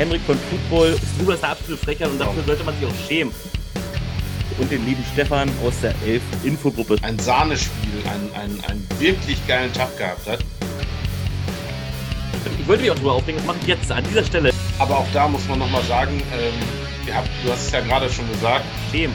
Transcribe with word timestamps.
Henrik 0.00 0.22
von 0.22 0.38
Football. 0.48 0.96
Du 1.18 1.26
bist 1.26 1.42
der 1.42 1.50
absolute 1.50 1.84
Frecher 1.84 2.08
und 2.08 2.18
dafür 2.18 2.42
sollte 2.44 2.64
man 2.64 2.74
sich 2.74 2.86
auch 2.86 3.06
schämen. 3.06 3.34
Und 4.58 4.70
den 4.70 4.86
lieben 4.86 5.04
Stefan 5.12 5.50
aus 5.62 5.74
der 5.82 5.94
Elf 6.06 6.22
Infogruppe. 6.42 6.96
Ein 7.02 7.18
Sahnespiel, 7.18 8.02
einen, 8.10 8.32
einen, 8.34 8.64
einen 8.64 8.88
wirklich 8.98 9.46
geilen 9.46 9.70
Tag 9.74 9.94
gehabt 9.98 10.26
hat. 10.26 10.38
Ich 12.58 12.66
wollte 12.66 12.82
mich 12.82 12.90
auch 12.90 12.96
drüber 12.96 13.12
aufregen, 13.12 13.36
das 13.36 13.46
mache 13.46 13.58
ich 13.60 13.66
jetzt 13.66 13.92
an 13.92 14.02
dieser 14.04 14.24
Stelle. 14.24 14.52
Aber 14.78 14.96
auch 14.96 15.06
da 15.12 15.28
muss 15.28 15.46
man 15.48 15.58
nochmal 15.58 15.82
sagen, 15.82 16.22
ähm, 16.32 17.06
ihr 17.06 17.14
habt, 17.14 17.28
du 17.44 17.52
hast 17.52 17.66
es 17.66 17.70
ja 17.70 17.80
gerade 17.80 18.08
schon 18.08 18.26
gesagt. 18.32 18.64
Schämen. 18.90 19.14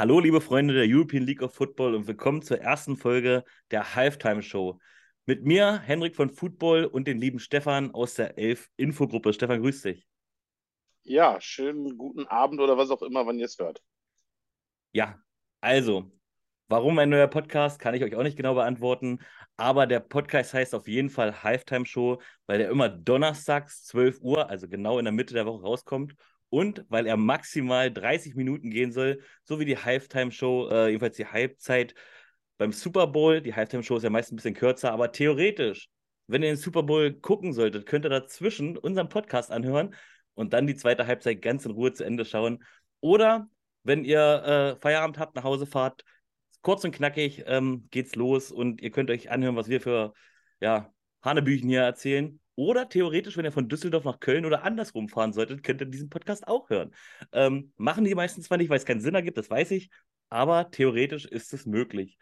Hallo, 0.00 0.20
liebe 0.20 0.40
Freunde 0.40 0.74
der 0.74 0.86
European 0.86 1.24
League 1.24 1.42
of 1.42 1.52
Football 1.52 1.96
und 1.96 2.06
willkommen 2.06 2.40
zur 2.40 2.60
ersten 2.60 2.96
Folge 2.96 3.42
der 3.72 3.96
Halftime 3.96 4.42
Show. 4.42 4.78
Mit 5.26 5.44
mir, 5.44 5.80
Henrik 5.80 6.14
von 6.14 6.30
Football 6.30 6.84
und 6.84 7.08
den 7.08 7.18
lieben 7.18 7.40
Stefan 7.40 7.92
aus 7.92 8.14
der 8.14 8.38
Elf 8.38 8.70
Infogruppe. 8.76 9.32
Stefan, 9.32 9.60
grüß 9.60 9.82
dich. 9.82 10.06
Ja, 11.02 11.40
schönen 11.40 11.98
guten 11.98 12.28
Abend 12.28 12.60
oder 12.60 12.78
was 12.78 12.90
auch 12.90 13.02
immer, 13.02 13.26
wann 13.26 13.40
ihr 13.40 13.46
es 13.46 13.58
hört. 13.58 13.82
Ja, 14.92 15.18
also, 15.60 16.12
warum 16.68 16.96
ein 17.00 17.08
neuer 17.08 17.26
Podcast, 17.26 17.80
kann 17.80 17.94
ich 17.94 18.04
euch 18.04 18.14
auch 18.14 18.22
nicht 18.22 18.36
genau 18.36 18.54
beantworten. 18.54 19.18
Aber 19.56 19.88
der 19.88 19.98
Podcast 19.98 20.54
heißt 20.54 20.76
auf 20.76 20.86
jeden 20.86 21.10
Fall 21.10 21.42
Halftime 21.42 21.86
Show, 21.86 22.22
weil 22.46 22.58
der 22.58 22.70
immer 22.70 22.88
donnerstags 22.88 23.82
12 23.86 24.20
Uhr, 24.20 24.48
also 24.48 24.68
genau 24.68 25.00
in 25.00 25.06
der 25.06 25.12
Mitte 25.12 25.34
der 25.34 25.44
Woche 25.44 25.64
rauskommt 25.64 26.14
und 26.50 26.84
weil 26.88 27.06
er 27.06 27.16
maximal 27.16 27.92
30 27.92 28.34
Minuten 28.34 28.70
gehen 28.70 28.92
soll, 28.92 29.22
so 29.44 29.60
wie 29.60 29.64
die 29.64 29.76
Halftime-Show, 29.76 30.68
äh, 30.70 30.86
jedenfalls 30.88 31.16
die 31.16 31.26
Halbzeit 31.26 31.94
beim 32.56 32.72
Super 32.72 33.06
Bowl. 33.06 33.40
Die 33.40 33.54
Halftime-Show 33.54 33.96
ist 33.96 34.02
ja 34.02 34.10
meist 34.10 34.32
ein 34.32 34.36
bisschen 34.36 34.54
kürzer, 34.54 34.92
aber 34.92 35.12
theoretisch, 35.12 35.88
wenn 36.26 36.42
ihr 36.42 36.50
den 36.50 36.56
Super 36.56 36.82
Bowl 36.82 37.12
gucken 37.12 37.52
solltet, 37.52 37.86
könnt 37.86 38.04
ihr 38.04 38.10
dazwischen 38.10 38.76
unseren 38.76 39.08
Podcast 39.08 39.50
anhören 39.50 39.94
und 40.34 40.52
dann 40.52 40.66
die 40.66 40.76
zweite 40.76 41.06
Halbzeit 41.06 41.42
ganz 41.42 41.64
in 41.64 41.72
Ruhe 41.72 41.92
zu 41.92 42.04
Ende 42.04 42.24
schauen. 42.24 42.64
Oder 43.00 43.48
wenn 43.84 44.04
ihr 44.04 44.20
äh, 44.76 44.80
Feierabend 44.80 45.18
habt, 45.18 45.36
nach 45.36 45.44
Hause 45.44 45.66
fahrt, 45.66 46.04
kurz 46.62 46.84
und 46.84 46.94
knackig 46.94 47.44
ähm, 47.46 47.88
geht's 47.90 48.14
los 48.14 48.52
und 48.52 48.80
ihr 48.82 48.90
könnt 48.90 49.10
euch 49.10 49.30
anhören, 49.30 49.56
was 49.56 49.68
wir 49.68 49.80
für 49.80 50.12
ja, 50.60 50.92
Hanebüchen 51.22 51.68
hier 51.68 51.82
erzählen. 51.82 52.40
Oder 52.58 52.88
theoretisch, 52.88 53.36
wenn 53.36 53.44
ihr 53.44 53.52
von 53.52 53.68
Düsseldorf 53.68 54.02
nach 54.02 54.18
Köln 54.18 54.44
oder 54.44 54.64
andersrum 54.64 55.08
fahren 55.08 55.32
solltet, 55.32 55.62
könnt 55.62 55.80
ihr 55.80 55.86
diesen 55.86 56.10
Podcast 56.10 56.48
auch 56.48 56.68
hören. 56.68 56.92
Ähm, 57.30 57.72
machen 57.76 58.04
die 58.04 58.16
meistens 58.16 58.46
zwar 58.46 58.58
nicht, 58.58 58.68
weil 58.68 58.78
es 58.78 58.84
keinen 58.84 59.00
Sinn 59.00 59.14
ergibt, 59.14 59.38
das 59.38 59.48
weiß 59.48 59.70
ich, 59.70 59.90
aber 60.28 60.68
theoretisch 60.72 61.24
ist 61.24 61.54
es 61.54 61.66
möglich. 61.66 62.18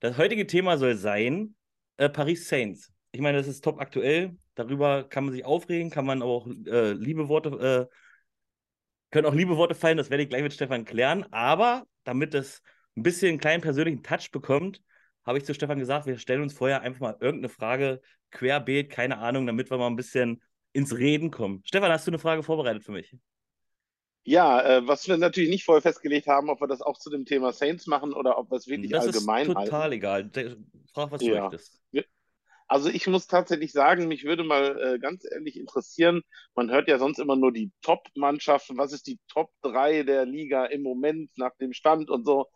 Das 0.00 0.18
heutige 0.18 0.44
Thema 0.48 0.76
soll 0.76 0.96
sein 0.96 1.54
äh, 1.98 2.08
Paris 2.08 2.48
Saints. 2.48 2.92
Ich 3.12 3.20
meine, 3.20 3.38
das 3.38 3.46
ist 3.46 3.62
top 3.62 3.80
aktuell. 3.80 4.36
Darüber 4.56 5.04
kann 5.08 5.24
man 5.24 5.32
sich 5.32 5.44
aufregen, 5.44 5.90
kann 5.90 6.04
man 6.04 6.20
auch 6.20 6.48
äh, 6.48 6.90
liebe 6.90 7.28
Worte, 7.28 7.88
äh, 7.88 7.94
können 9.12 9.26
auch 9.26 9.34
liebe 9.34 9.56
Worte 9.56 9.76
fallen, 9.76 9.98
das 9.98 10.10
werde 10.10 10.24
ich 10.24 10.28
gleich 10.28 10.42
mit 10.42 10.52
Stefan 10.52 10.84
klären. 10.84 11.24
Aber 11.30 11.86
damit 12.02 12.34
es 12.34 12.60
ein 12.96 13.04
bisschen 13.04 13.28
einen 13.28 13.38
kleinen 13.38 13.62
persönlichen 13.62 14.02
Touch 14.02 14.32
bekommt, 14.32 14.82
habe 15.26 15.38
ich 15.38 15.44
zu 15.44 15.54
Stefan 15.54 15.78
gesagt, 15.78 16.06
wir 16.06 16.18
stellen 16.18 16.42
uns 16.42 16.54
vorher 16.54 16.82
einfach 16.82 17.00
mal 17.00 17.16
irgendeine 17.20 17.48
Frage 17.48 18.00
querbeet, 18.30 18.90
keine 18.90 19.18
Ahnung, 19.18 19.46
damit 19.46 19.70
wir 19.70 19.78
mal 19.78 19.88
ein 19.88 19.96
bisschen 19.96 20.42
ins 20.72 20.96
Reden 20.96 21.30
kommen. 21.30 21.62
Stefan, 21.64 21.90
hast 21.90 22.06
du 22.06 22.10
eine 22.10 22.18
Frage 22.18 22.42
vorbereitet 22.42 22.84
für 22.84 22.92
mich? 22.92 23.16
Ja, 24.24 24.60
äh, 24.60 24.86
was 24.88 25.06
wir 25.06 25.16
natürlich 25.16 25.50
nicht 25.50 25.64
vorher 25.64 25.82
festgelegt 25.82 26.26
haben, 26.26 26.50
ob 26.50 26.60
wir 26.60 26.66
das 26.66 26.82
auch 26.82 26.98
zu 26.98 27.10
dem 27.10 27.24
Thema 27.24 27.52
Saints 27.52 27.86
machen 27.86 28.12
oder 28.12 28.38
ob 28.38 28.50
wir 28.50 28.56
es 28.56 28.66
wirklich 28.66 28.92
das 28.92 29.06
allgemein 29.06 29.46
ist 29.48 29.54
total 29.56 29.82
halten. 29.82 29.92
egal. 29.92 30.30
Frag, 30.92 31.10
was 31.12 31.22
du 31.22 31.26
Ja. 31.26 31.40
möchtest. 31.40 31.80
Also 32.68 32.88
ich 32.88 33.06
muss 33.06 33.28
tatsächlich 33.28 33.70
sagen, 33.72 34.08
mich 34.08 34.24
würde 34.24 34.42
mal 34.42 34.94
äh, 34.96 34.98
ganz 34.98 35.24
ehrlich 35.30 35.56
interessieren, 35.56 36.22
man 36.56 36.70
hört 36.70 36.88
ja 36.88 36.98
sonst 36.98 37.18
immer 37.20 37.36
nur 37.36 37.52
die 37.52 37.70
Top-Mannschaften, 37.82 38.76
was 38.76 38.92
ist 38.92 39.06
die 39.06 39.20
Top 39.28 39.52
3 39.62 40.02
der 40.02 40.26
Liga 40.26 40.64
im 40.66 40.82
Moment 40.82 41.30
nach 41.38 41.54
dem 41.60 41.72
Stand 41.72 42.10
und 42.10 42.24
so. 42.24 42.46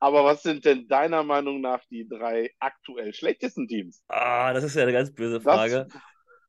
Aber 0.00 0.24
was 0.24 0.42
sind 0.42 0.64
denn 0.64 0.88
deiner 0.88 1.22
Meinung 1.22 1.60
nach 1.60 1.84
die 1.90 2.08
drei 2.08 2.50
aktuell 2.58 3.12
schlechtesten 3.12 3.68
Teams? 3.68 4.02
Ah, 4.08 4.52
das 4.52 4.64
ist 4.64 4.74
ja 4.74 4.82
eine 4.82 4.92
ganz 4.92 5.12
böse 5.12 5.34
Das, 5.34 5.42
Frage. 5.42 5.86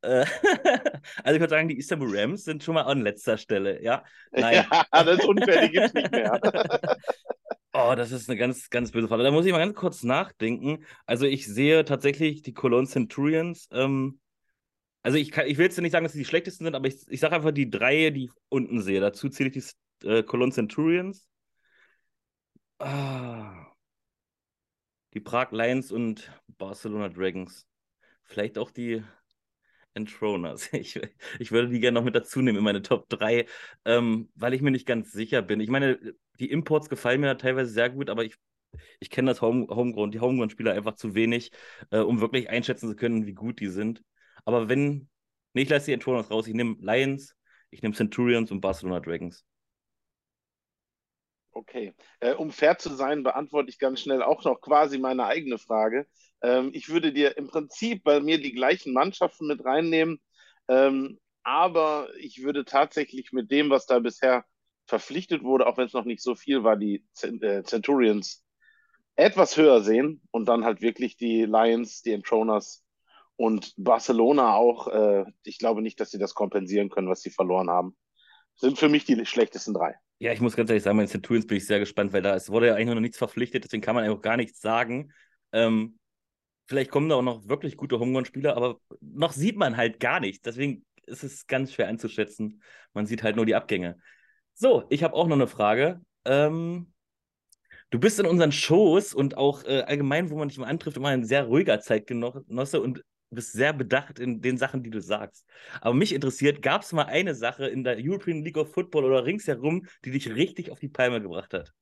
Äh, 0.02 0.26
also 1.24 1.36
ich 1.36 1.40
würde 1.40 1.50
sagen, 1.50 1.68
die 1.68 1.78
Istanbul 1.78 2.18
Rams 2.18 2.46
sind 2.46 2.64
schon 2.64 2.76
mal 2.76 2.84
an 2.84 3.02
letzter 3.02 3.38
Stelle, 3.38 3.84
ja? 3.84 4.04
Nein. 4.32 4.66
ja, 4.72 4.86
das 4.92 5.20
ist 5.20 5.26
unfair, 5.26 5.68
die 5.68 5.72
gibt's 5.72 5.94
nicht 5.94 6.12
mehr. 6.12 6.40
Oh, 7.74 7.94
das 7.96 8.12
ist 8.12 8.30
eine 8.30 8.38
ganz, 8.38 8.70
ganz 8.70 8.92
böse 8.92 9.08
Frage. 9.08 9.24
Da 9.24 9.32
muss 9.32 9.46
ich 9.46 9.52
mal 9.54 9.60
ganz 9.60 9.76
kurz 9.76 10.04
nachdenken. 10.04 10.84
Also 11.06 11.26
ich 11.26 11.48
sehe 11.48 11.86
tatsächlich 11.86 12.42
die 12.42 12.54
Cologne 12.54 12.86
Centurions. 12.86 13.70
Ähm, 13.72 14.20
also 15.04 15.18
ich, 15.18 15.32
kann, 15.32 15.48
ich 15.48 15.58
will 15.58 15.68
jetzt 15.68 15.80
nicht 15.80 15.94
sagen, 15.94 16.04
dass 16.04 16.12
sie 16.12 16.20
die 16.20 16.26
schlechtesten 16.26 16.66
sind, 16.66 16.76
aber 16.76 16.88
ich, 16.88 16.98
ich 17.08 17.22
sage 17.22 17.34
einfach 17.34 17.52
die 17.52 17.70
drei, 17.70 18.10
die 18.10 18.26
ich 18.26 18.32
unten 18.50 18.82
sehe. 18.82 19.00
Dazu 19.00 19.30
zähle 19.30 19.52
ich 19.52 19.72
die 20.04 20.08
äh, 20.08 20.22
Cologne 20.22 20.52
Centurions. 20.52 21.26
Die 25.14 25.20
Prag 25.20 25.52
Lions 25.52 25.92
und 25.92 26.32
Barcelona 26.58 27.10
Dragons. 27.10 27.68
Vielleicht 28.24 28.58
auch 28.58 28.72
die 28.72 29.04
Entroners. 29.94 30.70
Ich, 30.74 31.00
ich 31.40 31.52
würde 31.52 31.70
die 31.70 31.80
gerne 31.80 32.00
noch 32.00 32.06
mit 32.06 32.16
dazu 32.16 32.42
nehmen 32.42 32.58
in 32.58 32.64
meine 32.64 32.82
Top 32.82 33.10
3, 33.10 33.46
ähm, 33.86 34.30
weil 34.36 34.54
ich 34.54 34.62
mir 34.62 34.72
nicht 34.72 34.88
ganz 34.88 35.12
sicher 35.12 35.42
bin. 35.42 35.60
Ich 35.60 35.70
meine, 35.70 36.00
die 36.40 36.50
Imports 36.50 36.90
gefallen 36.90 37.22
mir 37.22 37.38
teilweise 37.38 37.72
sehr 37.72 37.90
gut, 37.90 38.10
aber 38.10 38.24
ich, 38.26 38.36
ich 39.00 39.10
kenne 39.10 39.32
das 39.32 39.42
Home, 39.42 39.68
Homegrown, 39.70 40.12
die 40.12 40.20
Homegrown-Spieler 40.20 40.74
einfach 40.74 40.96
zu 40.96 41.14
wenig, 41.14 41.52
äh, 41.92 42.00
um 42.00 42.22
wirklich 42.22 42.50
einschätzen 42.50 42.90
zu 42.90 42.96
können, 42.96 43.28
wie 43.28 43.34
gut 43.34 43.60
die 43.60 43.68
sind. 43.68 44.02
Aber 44.46 44.70
wenn, 44.70 45.10
nee, 45.54 45.64
ich 45.64 45.70
lasse 45.70 45.88
die 45.88 45.94
Entroners 45.94 46.32
raus. 46.32 46.48
Ich 46.48 46.54
nehme 46.56 46.78
Lions, 46.80 47.36
ich 47.70 47.82
nehme 47.82 47.96
Centurions 47.96 48.52
und 48.52 48.62
Barcelona 48.62 49.02
Dragons. 49.02 49.46
Okay. 51.54 51.94
Äh, 52.20 52.34
um 52.34 52.52
fair 52.52 52.78
zu 52.78 52.94
sein, 52.96 53.24
beantworte 53.24 53.70
ich 53.70 53.80
ganz 53.80 54.00
schnell 54.02 54.24
auch 54.24 54.44
noch 54.46 54.62
quasi 54.62 54.98
meine 54.98 55.26
eigene 55.26 55.58
Frage. 55.58 56.08
Ähm, 56.42 56.72
ich 56.74 56.90
würde 56.90 57.12
dir 57.12 57.38
im 57.38 57.48
Prinzip 57.48 58.04
bei 58.04 58.22
mir 58.22 58.40
die 58.40 58.54
gleichen 58.54 58.94
Mannschaften 58.94 59.48
mit 59.48 59.64
reinnehmen, 59.66 60.22
ähm, 60.70 61.20
aber 61.44 62.10
ich 62.18 62.44
würde 62.44 62.64
tatsächlich 62.64 63.34
mit 63.34 63.52
dem, 63.52 63.70
was 63.70 63.86
da 63.86 64.00
bisher 64.00 64.46
verpflichtet 64.88 65.44
wurde, 65.44 65.68
auch 65.68 65.78
wenn 65.78 65.88
es 65.88 65.94
noch 65.94 66.06
nicht 66.06 66.22
so 66.24 66.36
viel 66.36 66.64
war, 66.64 66.78
die 66.78 67.06
äh, 67.22 67.64
Centurions 67.64 68.46
etwas 69.16 69.58
höher 69.58 69.82
sehen 69.82 70.22
und 70.32 70.46
dann 70.48 70.64
halt 70.64 70.82
wirklich 70.82 71.18
die 71.18 71.44
Lions, 71.46 72.02
die 72.02 72.14
Entroners 72.14 72.84
und 73.36 73.74
Barcelona 73.78 74.56
auch. 74.56 74.88
Äh, 74.88 75.26
ich 75.44 75.60
glaube 75.60 75.82
nicht, 75.82 76.00
dass 76.00 76.12
sie 76.12 76.20
das 76.20 76.34
kompensieren 76.34 76.90
können, 76.90 77.10
was 77.10 77.22
sie 77.22 77.30
verloren 77.30 77.70
haben. 77.70 77.96
Sind 78.56 78.80
für 78.80 78.90
mich 78.90 79.06
die 79.06 79.26
schlechtesten 79.26 79.74
drei. 79.74 79.96
Ja, 80.22 80.32
ich 80.32 80.40
muss 80.40 80.56
ganz 80.56 80.70
ehrlich 80.70 80.84
sagen, 80.84 80.98
bei 80.98 81.04
den 81.04 81.10
Centurions 81.10 81.48
bin 81.48 81.58
ich 81.58 81.66
sehr 81.66 81.80
gespannt, 81.80 82.14
weil 82.14 82.22
da 82.22 82.36
es 82.36 82.52
wurde 82.52 82.68
ja 82.68 82.76
eigentlich 82.76 82.94
noch 82.94 83.02
nichts 83.02 83.18
verpflichtet, 83.18 83.64
deswegen 83.64 83.82
kann 83.82 83.96
man 83.96 84.08
auch 84.08 84.22
gar 84.22 84.38
nichts 84.38 84.62
sagen. 84.62 85.12
Ähm, 85.52 85.98
vielleicht 86.68 86.92
kommen 86.92 87.10
da 87.10 87.16
auch 87.16 87.24
noch 87.24 87.48
wirklich 87.48 87.76
gute 87.76 88.00
Homegrown-Spieler, 88.00 88.56
aber 88.56 88.80
noch 89.02 89.32
sieht 89.32 89.58
man 89.58 89.78
halt 89.78 90.00
gar 90.00 90.20
nichts. 90.20 90.44
Deswegen 90.44 90.86
ist 91.08 91.24
es 91.24 91.48
ganz 91.48 91.74
schwer 91.74 91.88
einzuschätzen. 91.88 92.62
Man 92.94 93.08
sieht 93.08 93.24
halt 93.24 93.36
nur 93.36 93.48
die 93.48 93.56
Abgänge. 93.56 93.98
So, 94.54 94.84
ich 94.92 95.04
habe 95.04 95.16
auch 95.16 95.26
noch 95.26 95.38
eine 95.38 95.48
Frage. 95.48 96.02
Ähm, 96.24 96.94
du 97.90 98.00
bist 98.00 98.20
in 98.20 98.28
unseren 98.28 98.52
Shows 98.52 99.16
und 99.16 99.38
auch 99.38 99.64
äh, 99.64 99.82
allgemein, 99.82 100.30
wo 100.30 100.38
man 100.38 100.50
dich 100.50 100.60
mal 100.60 100.68
antrifft, 100.68 100.98
immer 100.98 101.10
ein 101.10 101.26
sehr 101.26 101.46
ruhiger 101.46 101.80
Zeitgenosse 101.80 102.80
und 102.80 103.04
bist 103.32 103.54
sehr 103.54 103.74
bedacht 103.74 104.20
in 104.20 104.42
den 104.42 104.58
Sachen, 104.58 104.84
die 104.84 104.90
du 104.92 105.02
sagst. 105.02 105.46
Aber 105.82 105.94
mich 105.96 106.14
interessiert, 106.14 106.62
gab 106.62 106.84
es 106.84 106.92
mal 106.94 107.06
eine 107.06 107.36
Sache 107.36 107.68
in 107.68 107.84
der 107.84 107.98
European 108.00 108.44
League 108.44 108.58
of 108.58 108.74
Football 108.74 109.06
oder 109.06 109.26
ringsherum, 109.26 109.88
die 110.06 110.12
dich 110.12 110.30
richtig 110.36 110.72
auf 110.72 110.80
die 110.80 110.90
Palme 110.90 111.22
gebracht 111.22 111.54
hat? 111.54 111.74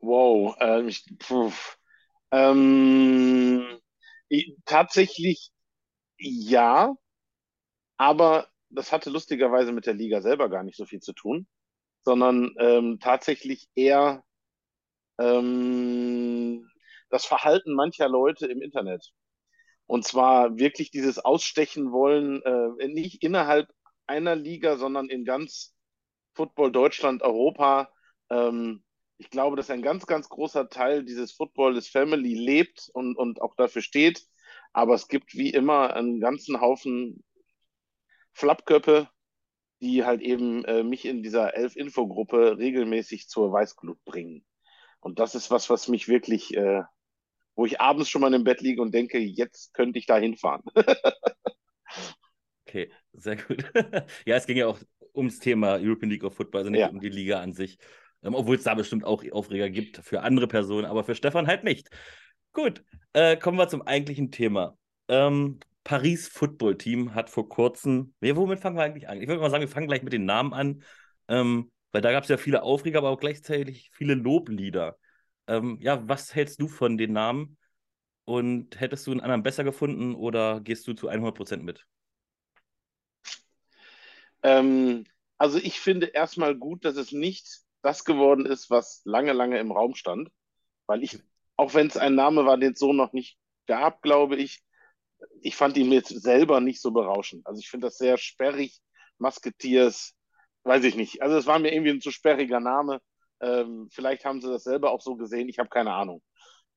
Wow, 0.00 0.54
ähm, 0.60 0.88
ich, 0.88 1.04
ähm, 2.32 3.78
i- 4.30 4.56
tatsächlich 4.64 5.50
ja, 6.18 6.94
aber 7.96 8.48
das 8.70 8.92
hatte 8.92 9.10
lustigerweise 9.10 9.72
mit 9.72 9.86
der 9.86 9.94
Liga 9.94 10.20
selber 10.20 10.48
gar 10.48 10.62
nicht 10.62 10.76
so 10.76 10.84
viel 10.86 11.00
zu 11.00 11.12
tun, 11.12 11.46
sondern 12.04 12.52
ähm, 12.60 12.98
tatsächlich 13.00 13.68
eher 13.74 14.24
ähm, 15.18 16.70
das 17.10 17.24
Verhalten 17.24 17.74
mancher 17.74 18.08
Leute 18.08 18.46
im 18.46 18.62
Internet. 18.62 19.12
Und 19.86 20.04
zwar 20.04 20.56
wirklich 20.58 20.90
dieses 20.90 21.18
Ausstechen 21.18 21.92
wollen, 21.92 22.42
äh, 22.42 22.88
nicht 22.88 23.22
innerhalb 23.22 23.68
einer 24.06 24.34
Liga, 24.34 24.76
sondern 24.76 25.08
in 25.08 25.24
ganz 25.24 25.74
Football 26.34 26.72
Deutschland, 26.72 27.22
Europa. 27.22 27.90
Ähm, 28.30 28.82
ich 29.18 29.30
glaube, 29.30 29.56
dass 29.56 29.70
ein 29.70 29.82
ganz, 29.82 30.06
ganz 30.06 30.28
großer 30.28 30.68
Teil 30.68 31.04
dieses 31.04 31.32
Football 31.32 31.74
des 31.74 31.88
Family 31.88 32.34
lebt 32.34 32.90
und, 32.92 33.16
und 33.16 33.40
auch 33.40 33.54
dafür 33.56 33.82
steht. 33.82 34.26
Aber 34.72 34.94
es 34.94 35.08
gibt 35.08 35.34
wie 35.34 35.50
immer 35.50 35.94
einen 35.94 36.20
ganzen 36.20 36.60
Haufen 36.60 37.22
Flappköppe, 38.32 39.08
die 39.80 40.04
halt 40.04 40.20
eben 40.20 40.64
äh, 40.64 40.82
mich 40.82 41.04
in 41.04 41.22
dieser 41.22 41.54
Elf-Info-Gruppe 41.54 42.58
regelmäßig 42.58 43.28
zur 43.28 43.52
Weißglut 43.52 44.02
bringen. 44.04 44.44
Und 45.00 45.18
das 45.18 45.34
ist 45.34 45.50
was, 45.50 45.70
was 45.70 45.88
mich 45.88 46.08
wirklich, 46.08 46.56
äh, 46.56 46.82
wo 47.56 47.66
ich 47.66 47.80
abends 47.80 48.08
schon 48.08 48.20
mal 48.22 48.34
im 48.34 48.44
Bett 48.44 48.60
liege 48.60 48.82
und 48.82 48.92
denke, 48.94 49.18
jetzt 49.18 49.74
könnte 49.74 49.98
ich 49.98 50.06
da 50.06 50.16
hinfahren. 50.18 50.62
okay, 52.66 52.90
sehr 53.12 53.36
gut. 53.36 53.64
ja, 54.26 54.36
es 54.36 54.46
ging 54.46 54.56
ja 54.56 54.66
auch 54.66 54.78
ums 55.14 55.38
Thema 55.38 55.76
European 55.80 56.10
League 56.10 56.24
of 56.24 56.34
Football, 56.34 56.60
also 56.60 56.70
nicht 56.70 56.80
Ja. 56.80 56.88
um 56.88 57.00
die 57.00 57.08
Liga 57.08 57.40
an 57.40 57.52
sich. 57.52 57.78
Ähm, 58.22 58.34
obwohl 58.34 58.56
es 58.56 58.64
da 58.64 58.74
bestimmt 58.74 59.04
auch 59.04 59.22
Aufreger 59.32 59.70
gibt 59.70 59.98
für 59.98 60.22
andere 60.22 60.48
Personen, 60.48 60.86
aber 60.86 61.04
für 61.04 61.14
Stefan 61.14 61.46
halt 61.46 61.64
nicht. 61.64 61.88
Gut, 62.52 62.82
äh, 63.12 63.36
kommen 63.36 63.58
wir 63.58 63.68
zum 63.68 63.82
eigentlichen 63.82 64.30
Thema. 64.30 64.76
Ähm, 65.08 65.60
Paris 65.84 66.28
Football 66.28 66.78
Team 66.78 67.14
hat 67.14 67.28
vor 67.28 67.48
kurzem, 67.48 68.14
ja, 68.20 68.34
womit 68.36 68.60
fangen 68.60 68.76
wir 68.76 68.84
eigentlich 68.84 69.08
an? 69.08 69.20
Ich 69.20 69.28
würde 69.28 69.40
mal 69.40 69.50
sagen, 69.50 69.60
wir 69.60 69.68
fangen 69.68 69.88
gleich 69.88 70.02
mit 70.02 70.12
den 70.14 70.24
Namen 70.24 70.54
an, 70.54 70.82
ähm, 71.28 71.70
weil 71.92 72.00
da 72.00 72.12
gab 72.12 72.22
es 72.24 72.30
ja 72.30 72.38
viele 72.38 72.62
Aufreger, 72.62 72.98
aber 72.98 73.10
auch 73.10 73.20
gleichzeitig 73.20 73.90
viele 73.92 74.14
Loblieder. 74.14 74.96
Ähm, 75.46 75.78
ja, 75.80 76.06
was 76.08 76.34
hältst 76.34 76.60
du 76.60 76.68
von 76.68 76.96
den 76.98 77.12
Namen? 77.12 77.58
Und 78.26 78.80
hättest 78.80 79.06
du 79.06 79.10
einen 79.10 79.20
anderen 79.20 79.42
besser 79.42 79.64
gefunden 79.64 80.14
oder 80.14 80.60
gehst 80.60 80.86
du 80.88 80.94
zu 80.94 81.10
100% 81.10 81.62
mit? 81.64 81.86
Ähm, 84.42 85.04
also 85.38 85.58
ich 85.58 85.80
finde 85.80 86.06
erstmal 86.06 86.54
gut, 86.54 86.84
dass 86.84 86.96
es 86.96 87.12
nicht 87.12 87.46
das 87.82 88.04
geworden 88.04 88.46
ist, 88.46 88.70
was 88.70 89.02
lange, 89.04 89.32
lange 89.32 89.58
im 89.58 89.72
Raum 89.72 89.94
stand, 89.94 90.30
weil 90.86 91.02
ich, 91.02 91.18
auch 91.56 91.74
wenn 91.74 91.88
es 91.88 91.96
ein 91.96 92.14
Name 92.14 92.46
war, 92.46 92.56
den 92.56 92.72
es 92.72 92.78
so 92.78 92.92
noch 92.92 93.12
nicht 93.12 93.38
gab, 93.66 94.02
glaube 94.02 94.36
ich, 94.36 94.62
ich 95.40 95.56
fand 95.56 95.76
ihn 95.76 95.92
jetzt 95.92 96.08
selber 96.10 96.60
nicht 96.60 96.80
so 96.80 96.90
berauschend. 96.92 97.46
Also 97.46 97.60
ich 97.60 97.68
finde 97.70 97.86
das 97.86 97.98
sehr 97.98 98.18
sperrig, 98.18 98.80
Musketeers, 99.18 100.14
weiß 100.64 100.84
ich 100.84 100.96
nicht. 100.96 101.22
Also 101.22 101.36
es 101.36 101.46
war 101.46 101.58
mir 101.58 101.72
irgendwie 101.72 101.92
ein 101.92 102.00
zu 102.00 102.10
sperriger 102.10 102.60
Name. 102.60 103.00
Ähm, 103.40 103.88
vielleicht 103.90 104.24
haben 104.24 104.40
sie 104.40 104.48
das 104.48 104.64
selber 104.64 104.90
auch 104.90 105.00
so 105.00 105.16
gesehen, 105.16 105.48
ich 105.48 105.58
habe 105.58 105.68
keine 105.68 105.92
Ahnung. 105.92 106.22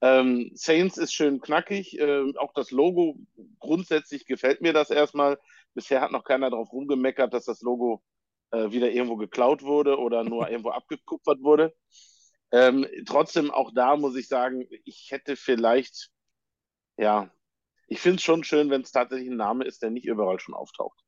Ähm, 0.01 0.51
Saints 0.53 0.97
ist 0.97 1.13
schön 1.13 1.41
knackig, 1.41 1.99
ähm, 1.99 2.33
auch 2.37 2.53
das 2.53 2.71
Logo, 2.71 3.17
grundsätzlich 3.59 4.25
gefällt 4.25 4.61
mir 4.61 4.73
das 4.73 4.91
erstmal. 4.91 5.39
Bisher 5.73 6.01
hat 6.01 6.11
noch 6.11 6.23
keiner 6.23 6.49
darauf 6.49 6.71
rumgemeckert, 6.71 7.33
dass 7.33 7.45
das 7.45 7.61
Logo 7.61 8.03
äh, 8.51 8.71
wieder 8.71 8.91
irgendwo 8.91 9.15
geklaut 9.15 9.63
wurde 9.63 9.97
oder 9.97 10.23
nur 10.23 10.49
irgendwo 10.49 10.69
abgekupfert 10.69 11.41
wurde. 11.41 11.75
Ähm, 12.51 12.85
trotzdem, 13.05 13.51
auch 13.51 13.71
da 13.73 13.97
muss 13.97 14.15
ich 14.15 14.27
sagen, 14.27 14.65
ich 14.85 15.07
hätte 15.11 15.35
vielleicht, 15.35 16.09
ja, 16.97 17.31
ich 17.87 17.99
finde 17.99 18.17
es 18.17 18.23
schon 18.23 18.43
schön, 18.43 18.69
wenn 18.69 18.81
es 18.81 18.91
tatsächlich 18.91 19.29
ein 19.29 19.37
Name 19.37 19.65
ist, 19.65 19.81
der 19.81 19.89
nicht 19.89 20.05
überall 20.05 20.39
schon 20.39 20.53
auftaucht. 20.55 20.99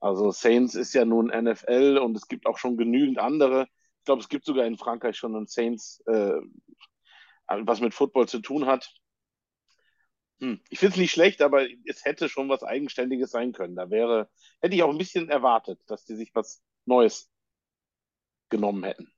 Also 0.00 0.30
Saints 0.30 0.74
ist 0.74 0.94
ja 0.94 1.04
nun 1.04 1.26
NFL 1.26 1.98
und 2.02 2.16
es 2.16 2.28
gibt 2.28 2.46
auch 2.46 2.58
schon 2.58 2.76
genügend 2.76 3.18
andere. 3.18 3.66
Ich 4.00 4.04
glaube, 4.04 4.22
es 4.22 4.28
gibt 4.28 4.46
sogar 4.46 4.64
in 4.64 4.78
Frankreich 4.78 5.16
schon 5.16 5.36
einen 5.36 5.46
Saints, 5.46 6.02
äh, 6.06 6.40
was 7.46 7.80
mit 7.80 7.94
Football 7.94 8.28
zu 8.28 8.40
tun 8.40 8.66
hat. 8.66 8.90
Hm. 10.40 10.60
Ich 10.70 10.78
finde 10.78 10.94
es 10.94 10.98
nicht 10.98 11.10
schlecht, 11.10 11.42
aber 11.42 11.66
es 11.84 12.04
hätte 12.04 12.28
schon 12.28 12.48
was 12.48 12.62
Eigenständiges 12.62 13.30
sein 13.30 13.52
können. 13.52 13.76
Da 13.76 13.90
wäre, 13.90 14.30
hätte 14.60 14.74
ich 14.74 14.82
auch 14.82 14.90
ein 14.90 14.98
bisschen 14.98 15.28
erwartet, 15.28 15.80
dass 15.86 16.04
die 16.04 16.16
sich 16.16 16.34
was 16.34 16.62
Neues 16.86 17.30
genommen 18.48 18.84
hätten. 18.84 19.12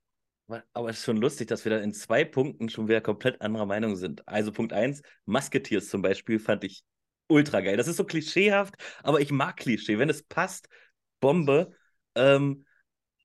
Aber 0.72 0.90
es 0.90 0.98
ist 0.98 1.04
schon 1.04 1.16
lustig, 1.16 1.48
dass 1.48 1.64
wir 1.64 1.70
da 1.70 1.78
in 1.78 1.94
zwei 1.94 2.24
Punkten 2.24 2.68
schon 2.68 2.88
wieder 2.88 3.00
komplett 3.00 3.40
anderer 3.40 3.66
Meinung 3.66 3.96
sind. 3.96 4.26
Also 4.28 4.52
Punkt 4.52 4.72
1, 4.72 5.02
Musketeers 5.24 5.88
zum 5.88 6.02
Beispiel 6.02 6.38
fand 6.38 6.64
ich 6.64 6.84
ultra 7.28 7.60
geil. 7.60 7.76
Das 7.76 7.88
ist 7.88 7.96
so 7.96 8.04
klischeehaft, 8.04 8.74
aber 9.02 9.20
ich 9.20 9.30
mag 9.30 9.56
Klischee. 9.56 9.98
Wenn 9.98 10.10
es 10.10 10.24
passt, 10.24 10.68
Bombe. 11.20 11.74
Ähm, 12.14 12.66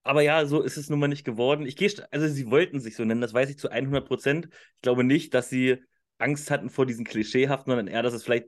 aber 0.07 0.21
ja, 0.21 0.45
so 0.45 0.61
ist 0.61 0.77
es 0.77 0.89
nun 0.89 0.99
mal 0.99 1.07
nicht 1.07 1.25
geworden. 1.25 1.65
Ich 1.65 1.75
gehe, 1.75 1.91
also 2.11 2.27
sie 2.27 2.49
wollten 2.49 2.79
sich 2.79 2.95
so 2.95 3.03
nennen, 3.05 3.21
das 3.21 3.33
weiß 3.33 3.49
ich 3.49 3.57
zu 3.57 3.69
100 3.69 4.07
Prozent. 4.07 4.49
Ich 4.75 4.81
glaube 4.81 5.03
nicht, 5.03 5.33
dass 5.33 5.49
sie 5.49 5.77
Angst 6.17 6.49
hatten 6.49 6.69
vor 6.69 6.85
diesen 6.85 7.05
klischeehaften, 7.05 7.71
sondern 7.71 7.87
eher, 7.87 8.03
dass 8.03 8.13
es 8.13 8.23
vielleicht, 8.23 8.47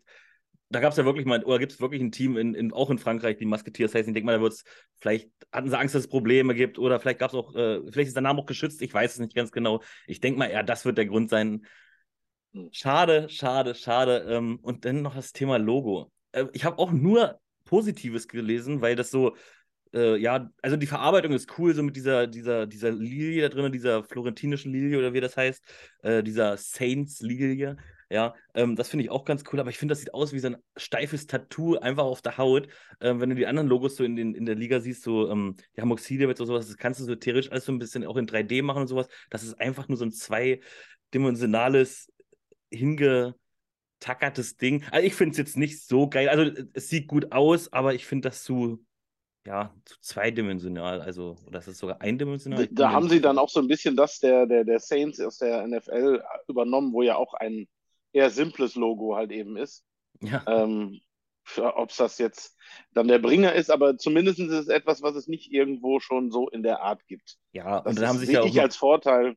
da 0.69 0.79
gab 0.79 0.91
es 0.91 0.97
ja 0.97 1.05
wirklich 1.05 1.25
mal, 1.25 1.43
oder 1.43 1.59
gibt 1.59 1.71
es 1.71 1.81
wirklich 1.81 2.01
ein 2.01 2.11
Team, 2.11 2.37
in, 2.37 2.53
in, 2.55 2.73
auch 2.73 2.89
in 2.89 2.97
Frankreich, 2.97 3.37
die 3.37 3.45
Musketeers 3.45 3.93
heißen. 3.93 4.09
Ich 4.09 4.13
denke 4.13 4.25
mal, 4.25 4.37
da 4.37 4.41
wird 4.41 4.53
es, 4.53 4.63
vielleicht 4.99 5.29
hatten 5.51 5.69
sie 5.69 5.77
Angst, 5.77 5.95
dass 5.95 6.03
es 6.03 6.09
Probleme 6.09 6.55
gibt 6.55 6.79
oder 6.79 6.99
vielleicht 6.99 7.19
gab 7.19 7.31
es 7.31 7.35
auch, 7.35 7.55
äh, 7.55 7.81
vielleicht 7.91 8.07
ist 8.07 8.15
der 8.15 8.23
Name 8.23 8.39
auch 8.39 8.45
geschützt, 8.45 8.81
ich 8.81 8.93
weiß 8.93 9.13
es 9.13 9.19
nicht 9.19 9.35
ganz 9.35 9.51
genau. 9.51 9.81
Ich 10.07 10.19
denke 10.21 10.39
mal, 10.39 10.47
eher, 10.47 10.63
das 10.63 10.85
wird 10.85 10.97
der 10.97 11.05
Grund 11.05 11.29
sein. 11.29 11.65
Schade, 12.71 13.29
schade, 13.29 13.75
schade. 13.75 14.25
Ähm, 14.29 14.59
und 14.61 14.85
dann 14.85 15.01
noch 15.01 15.15
das 15.15 15.33
Thema 15.33 15.57
Logo. 15.57 16.11
Äh, 16.31 16.45
ich 16.53 16.65
habe 16.65 16.79
auch 16.79 16.91
nur 16.91 17.39
Positives 17.65 18.27
gelesen, 18.27 18.81
weil 18.81 18.95
das 18.95 19.11
so, 19.11 19.35
äh, 19.93 20.17
ja, 20.17 20.49
also 20.61 20.77
die 20.77 20.87
Verarbeitung 20.87 21.33
ist 21.33 21.57
cool, 21.57 21.73
so 21.73 21.83
mit 21.83 21.95
dieser, 21.95 22.27
dieser, 22.27 22.67
dieser 22.67 22.91
Lilie 22.91 23.41
da 23.41 23.49
drin, 23.49 23.71
dieser 23.71 24.03
florentinischen 24.03 24.71
Lilie 24.71 24.97
oder 24.97 25.13
wie 25.13 25.21
das 25.21 25.37
heißt, 25.37 25.63
äh, 26.03 26.23
dieser 26.23 26.57
Saints-Lilie. 26.57 27.77
Ja, 28.11 28.33
ähm, 28.55 28.75
das 28.75 28.89
finde 28.89 29.05
ich 29.05 29.11
auch 29.11 29.23
ganz 29.23 29.43
cool, 29.51 29.59
aber 29.59 29.69
ich 29.69 29.77
finde, 29.77 29.91
das 29.91 29.99
sieht 29.99 30.15
aus 30.15 30.33
wie 30.33 30.39
so 30.39 30.47
ein 30.47 30.57
steifes 30.75 31.27
Tattoo 31.27 31.77
einfach 31.77 32.05
auf 32.05 32.23
der 32.23 32.39
Haut. 32.39 32.67
Ähm, 33.01 33.19
wenn 33.19 33.29
du 33.29 33.35
die 33.35 33.45
anderen 33.45 33.67
Logos 33.67 33.97
so 33.97 34.03
in, 34.03 34.15
den, 34.15 34.33
in 34.33 34.45
der 34.45 34.55
Liga 34.55 34.79
siehst, 34.79 35.03
so 35.03 35.29
ähm, 35.29 35.55
die 35.75 36.17
Devils 36.17 36.41
oder 36.41 36.47
sowas, 36.47 36.67
das 36.67 36.77
kannst 36.77 36.99
du 36.99 37.03
so 37.03 37.15
theoretisch 37.15 37.51
alles 37.51 37.65
so 37.65 37.71
ein 37.71 37.77
bisschen 37.77 38.03
auch 38.05 38.17
in 38.17 38.25
3D 38.25 38.63
machen 38.63 38.81
und 38.81 38.87
sowas. 38.87 39.07
Das 39.29 39.43
ist 39.43 39.59
einfach 39.59 39.87
nur 39.89 39.97
so 39.97 40.05
ein 40.05 40.11
zweidimensionales, 40.11 42.11
hingetackertes 42.71 44.57
Ding. 44.57 44.83
Also 44.91 45.05
ich 45.05 45.13
finde 45.13 45.33
es 45.33 45.37
jetzt 45.37 45.57
nicht 45.57 45.85
so 45.85 46.09
geil. 46.09 46.29
Also 46.29 46.51
es 46.73 46.89
sieht 46.89 47.07
gut 47.07 47.31
aus, 47.31 47.71
aber 47.71 47.93
ich 47.93 48.07
finde 48.07 48.29
das 48.29 48.43
zu, 48.43 48.83
ja, 49.45 49.73
zu 49.85 49.99
zweidimensional. 50.01 51.01
Also, 51.01 51.37
oder 51.47 51.59
ist 51.59 51.67
es 51.67 51.79
sogar 51.79 52.01
eindimensional? 52.01 52.67
Da, 52.67 52.71
da 52.71 52.91
haben 52.91 53.09
sie 53.09 53.21
dann 53.21 53.37
auch 53.37 53.49
so 53.49 53.59
ein 53.59 53.67
bisschen 53.67 53.95
das 53.95 54.19
der, 54.19 54.45
der, 54.45 54.63
der 54.65 54.79
Saints 54.79 55.19
aus 55.19 55.37
der 55.37 55.65
NFL 55.67 56.21
übernommen, 56.47 56.93
wo 56.93 57.01
ja 57.01 57.15
auch 57.15 57.33
ein 57.33 57.67
eher 58.11 58.29
simples 58.29 58.75
Logo 58.75 59.15
halt 59.15 59.31
eben 59.31 59.57
ist. 59.57 59.83
Ja. 60.21 60.43
Ähm, 60.47 60.99
Ob 61.57 61.89
es 61.89 61.97
das 61.97 62.17
jetzt 62.17 62.55
dann 62.93 63.07
der 63.07 63.19
Bringer 63.19 63.53
ist, 63.53 63.71
aber 63.71 63.97
zumindest 63.97 64.39
ist 64.39 64.51
es 64.51 64.67
etwas, 64.67 65.01
was 65.01 65.15
es 65.15 65.27
nicht 65.27 65.51
irgendwo 65.51 65.99
schon 65.99 66.31
so 66.31 66.49
in 66.49 66.63
der 66.63 66.81
Art 66.81 67.05
gibt. 67.07 67.37
Ja, 67.53 67.81
Das 67.81 67.95
und 67.95 67.99
dann 67.99 68.07
haben 68.07 68.17
ist 68.17 68.21
sich 68.21 68.31
ja 68.31 68.41
auch 68.41 68.53
noch, 68.53 68.63
als 68.63 68.75
Vorteil. 68.75 69.35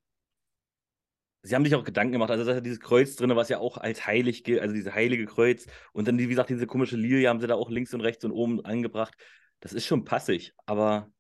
sie 1.43 1.55
haben 1.55 1.65
sich 1.65 1.75
auch 1.75 1.85
Gedanken 1.85 2.13
gemacht. 2.13 2.31
Also, 2.31 2.45
da 2.45 2.53
ist 2.53 2.57
ja 2.57 2.61
dieses 2.61 2.81
Kreuz 2.81 3.17
drin, 3.17 3.35
was 3.35 3.49
ja 3.49 3.59
auch 3.59 3.77
als 3.79 4.07
heilig 4.07 4.45
gilt, 4.45 4.61
also 4.61 4.75
dieses 4.75 4.93
heilige 4.95 5.27
Kreuz. 5.27 5.67
Und 5.93 6.07
dann, 6.09 6.19
wie 6.19 6.27
gesagt, 6.29 6.51
diese 6.51 6.67
komische 6.67 6.97
Lilie 6.97 7.29
haben 7.29 7.41
sie 7.41 7.47
da 7.47 7.55
auch 7.55 7.71
links 7.71 7.95
und 7.95 8.01
rechts 8.01 8.25
und 8.25 8.33
oben 8.33 8.65
angebracht. 8.65 9.15
Das 9.63 9.73
ist 9.73 9.87
schon 9.87 10.05
passig, 10.05 10.55
aber 10.67 11.13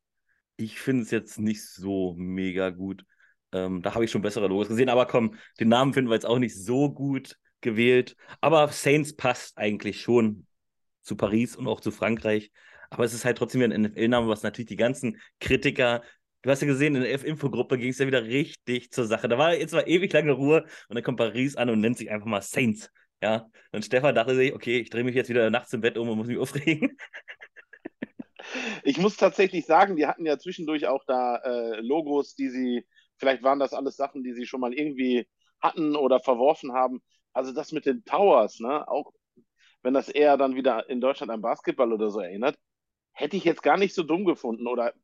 ich 0.56 0.80
finde 0.80 1.04
es 1.04 1.12
jetzt 1.12 1.38
nicht 1.38 1.64
so 1.64 2.14
mega 2.18 2.70
gut. 2.70 3.04
Ähm, 3.52 3.82
da 3.82 3.94
habe 3.94 4.04
ich 4.04 4.10
schon 4.10 4.20
bessere 4.20 4.48
Logos 4.48 4.66
gesehen, 4.68 4.88
aber 4.88 5.06
komm, 5.06 5.36
den 5.60 5.68
Namen 5.68 5.94
finden 5.94 6.10
wir 6.10 6.14
jetzt 6.14 6.26
auch 6.26 6.40
nicht 6.40 6.56
so 6.56 6.92
gut 6.92 7.38
gewählt. 7.60 8.16
Aber 8.40 8.66
Saints 8.68 9.14
passt 9.14 9.56
eigentlich 9.58 10.00
schon 10.00 10.46
zu 11.02 11.16
Paris 11.16 11.54
und 11.54 11.68
auch 11.68 11.80
zu 11.80 11.92
Frankreich. 11.92 12.50
Aber 12.90 13.04
es 13.04 13.14
ist 13.14 13.24
halt 13.24 13.38
trotzdem 13.38 13.60
wieder 13.60 13.72
ein 13.72 13.82
NFL-Name, 13.82 14.26
was 14.28 14.42
natürlich 14.42 14.68
die 14.68 14.76
ganzen 14.76 15.20
Kritiker, 15.38 16.02
du 16.42 16.50
hast 16.50 16.62
ja 16.62 16.66
gesehen, 16.66 16.96
in 16.96 17.02
der 17.02 17.12
F-Info-Gruppe 17.14 17.78
ging 17.78 17.90
es 17.90 17.98
ja 17.98 18.08
wieder 18.08 18.24
richtig 18.24 18.90
zur 18.90 19.06
Sache. 19.06 19.28
Da 19.28 19.38
war 19.38 19.54
jetzt 19.54 19.72
mal 19.72 19.88
ewig 19.88 20.12
lange 20.12 20.32
Ruhe 20.32 20.64
und 20.88 20.96
dann 20.96 21.04
kommt 21.04 21.18
Paris 21.18 21.54
an 21.54 21.70
und 21.70 21.80
nennt 21.80 21.96
sich 21.96 22.10
einfach 22.10 22.26
mal 22.26 22.42
Saints. 22.42 22.90
Ja, 23.22 23.48
und 23.70 23.84
Stefan 23.84 24.16
dachte 24.16 24.34
sich, 24.34 24.52
okay, 24.52 24.80
ich 24.80 24.90
drehe 24.90 25.04
mich 25.04 25.14
jetzt 25.14 25.30
wieder 25.30 25.48
nachts 25.48 25.72
im 25.72 25.80
Bett 25.80 25.96
um 25.96 26.08
und 26.08 26.18
muss 26.18 26.26
mich 26.26 26.38
aufregen. 26.38 26.96
Ich 28.84 28.98
muss 28.98 29.16
tatsächlich 29.16 29.66
sagen, 29.66 29.96
die 29.96 30.06
hatten 30.06 30.26
ja 30.26 30.38
zwischendurch 30.38 30.86
auch 30.86 31.04
da 31.06 31.36
äh, 31.36 31.80
Logos, 31.80 32.34
die 32.34 32.48
sie, 32.48 32.86
vielleicht 33.16 33.42
waren 33.42 33.58
das 33.58 33.72
alles 33.74 33.96
Sachen, 33.96 34.22
die 34.22 34.32
sie 34.34 34.46
schon 34.46 34.60
mal 34.60 34.74
irgendwie 34.74 35.26
hatten 35.60 35.96
oder 35.96 36.20
verworfen 36.20 36.72
haben. 36.72 37.02
Also 37.32 37.52
das 37.52 37.72
mit 37.72 37.86
den 37.86 38.04
Towers, 38.04 38.60
ne, 38.60 38.86
auch 38.88 39.12
wenn 39.82 39.94
das 39.94 40.08
eher 40.08 40.36
dann 40.36 40.54
wieder 40.54 40.88
in 40.88 41.00
Deutschland 41.00 41.32
an 41.32 41.40
Basketball 41.40 41.92
oder 41.92 42.10
so 42.10 42.20
erinnert, 42.20 42.56
hätte 43.12 43.36
ich 43.36 43.44
jetzt 43.44 43.62
gar 43.62 43.76
nicht 43.76 43.94
so 43.94 44.02
dumm 44.02 44.24
gefunden 44.24 44.66
oder 44.66 44.94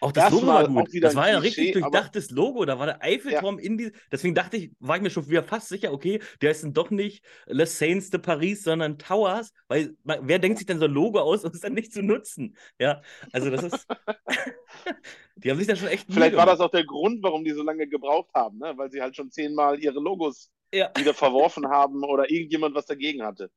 Auch 0.00 0.12
das 0.12 0.32
Logo 0.32 0.46
war 0.46 0.68
gut. 0.68 0.88
Das 1.02 1.14
war 1.16 1.28
ja 1.28 1.38
richtig 1.38 1.72
durchdachtes 1.72 2.30
Logo. 2.30 2.64
Da 2.64 2.78
war 2.78 2.86
der 2.86 3.02
Eiffelturm 3.02 3.58
in 3.58 3.76
die. 3.78 3.92
Deswegen 4.12 4.34
dachte 4.34 4.56
ich, 4.56 4.70
war 4.78 4.96
ich 4.96 5.02
mir 5.02 5.10
schon 5.10 5.28
wieder 5.28 5.42
fast 5.42 5.68
sicher, 5.68 5.92
okay, 5.92 6.20
der 6.40 6.52
ist 6.52 6.62
dann 6.62 6.72
doch 6.72 6.90
nicht 6.90 7.24
Les 7.46 7.78
Saints 7.78 8.10
de 8.10 8.20
Paris, 8.20 8.62
sondern 8.62 8.98
Towers. 8.98 9.52
Weil 9.68 9.96
ma- 10.04 10.18
wer 10.22 10.38
denkt 10.38 10.58
sich 10.58 10.66
denn 10.66 10.78
so 10.78 10.84
ein 10.84 10.92
Logo 10.92 11.20
aus, 11.20 11.44
um 11.44 11.50
es 11.52 11.60
dann 11.60 11.74
nicht 11.74 11.92
zu 11.92 12.02
nutzen? 12.02 12.56
Ja, 12.78 13.02
also 13.32 13.50
das 13.50 13.64
ist. 13.64 13.86
die 15.36 15.50
haben 15.50 15.58
sich 15.58 15.66
da 15.66 15.76
schon 15.76 15.88
echt. 15.88 16.06
Vielleicht 16.12 16.36
war 16.36 16.46
das 16.46 16.60
auch 16.60 16.70
der 16.70 16.84
Grund, 16.84 17.22
warum 17.22 17.44
die 17.44 17.52
so 17.52 17.62
lange 17.62 17.86
gebraucht 17.88 18.30
haben, 18.34 18.58
ne? 18.58 18.72
weil 18.76 18.90
sie 18.90 19.00
halt 19.00 19.16
schon 19.16 19.30
zehnmal 19.30 19.78
ihre 19.82 20.00
Logos 20.00 20.50
Ja. 20.72 20.90
wieder 20.96 21.14
verworfen 21.14 21.66
haben 21.68 22.04
oder 22.04 22.30
irgendjemand 22.30 22.74
was 22.74 22.86
dagegen 22.86 23.22
hatte. 23.22 23.50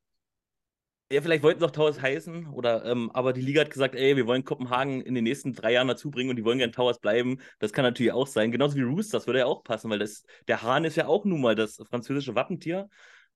Ja, 1.12 1.22
vielleicht 1.22 1.44
wollten 1.44 1.60
sie 1.60 1.65
auch 1.65 1.72
Towers 1.72 2.01
heißen, 2.01 2.48
oder, 2.48 2.86
ähm, 2.86 3.12
aber 3.12 3.34
die 3.34 3.41
Liga 3.41 3.60
hat 3.60 3.70
gesagt, 3.70 3.96
ey, 3.96 4.15
wir 4.15 4.27
wollen 4.27 4.46
Kopenhagen 4.46 5.01
in 5.01 5.13
den 5.13 5.25
nächsten 5.25 5.51
drei 5.51 5.74
Jahren 5.74 5.89
dazu 5.89 6.10
bringen 6.10 6.30
und 6.30 6.38
die 6.38 6.46
wollen 6.46 6.58
gerne 6.60 6.72
Towers 6.72 7.00
bleiben. 7.00 7.41
Das 7.60 7.74
kann 7.74 7.84
natürlich 7.84 8.13
auch 8.13 8.27
sein. 8.27 8.50
Genauso 8.50 8.77
wie 8.77 8.84
Roosters 8.84 9.27
würde 9.27 9.39
ja 9.39 9.46
auch 9.46 9.62
passen, 9.65 9.89
weil 9.89 10.00
das, 10.00 10.24
der 10.48 10.62
Hahn 10.62 10.86
ist 10.86 10.96
ja 10.96 11.08
auch 11.08 11.25
nun 11.25 11.41
mal 11.41 11.53
das 11.53 11.82
französische 11.89 12.34
Wappentier. 12.34 12.88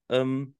Ähm, 0.07 0.55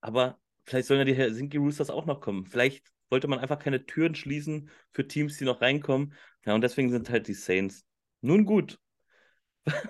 aber 0.00 0.40
vielleicht 0.64 0.88
sollen 0.88 0.98
ja 0.98 1.04
die 1.04 1.14
Helsinki 1.14 1.58
Roosters 1.58 1.90
auch 1.90 2.06
noch 2.06 2.20
kommen. 2.20 2.44
Vielleicht 2.46 2.84
wollte 3.08 3.28
man 3.28 3.38
einfach 3.38 3.60
keine 3.60 3.86
Türen 3.86 4.16
schließen 4.16 4.70
für 4.90 5.06
Teams, 5.06 5.38
die 5.38 5.44
noch 5.44 5.60
reinkommen. 5.60 6.12
Ja, 6.44 6.56
und 6.56 6.60
deswegen 6.62 6.90
sind 6.90 7.08
halt 7.08 7.28
die 7.28 7.34
Saints. 7.34 7.84
Nun 8.20 8.44
gut. 8.44 8.80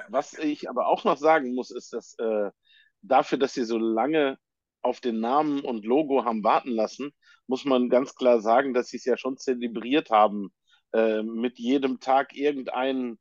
Was 0.09 0.35
ich 0.35 0.68
aber 0.68 0.87
auch 0.87 1.04
noch 1.04 1.16
sagen 1.16 1.54
muss, 1.54 1.71
ist, 1.71 1.95
dass 1.95 2.14
äh, 2.18 2.50
dafür, 3.00 3.38
dass 3.38 3.54
sie 3.54 3.64
so 3.64 3.78
lange 3.78 4.37
auf 4.82 5.00
den 5.00 5.20
Namen 5.20 5.61
und 5.61 5.85
Logo 5.85 6.25
haben 6.25 6.44
warten 6.44 6.70
lassen, 6.70 7.12
muss 7.47 7.64
man 7.64 7.88
ganz 7.88 8.14
klar 8.14 8.40
sagen, 8.40 8.75
dass 8.75 8.88
sie 8.88 8.99
es 8.99 9.04
ja 9.04 9.16
schon 9.16 9.37
zelebriert 9.37 10.11
haben, 10.11 10.50
äh, 10.92 11.23
mit 11.23 11.58
jedem 11.58 12.00
Tag 12.00 12.35
irgendein 12.35 13.18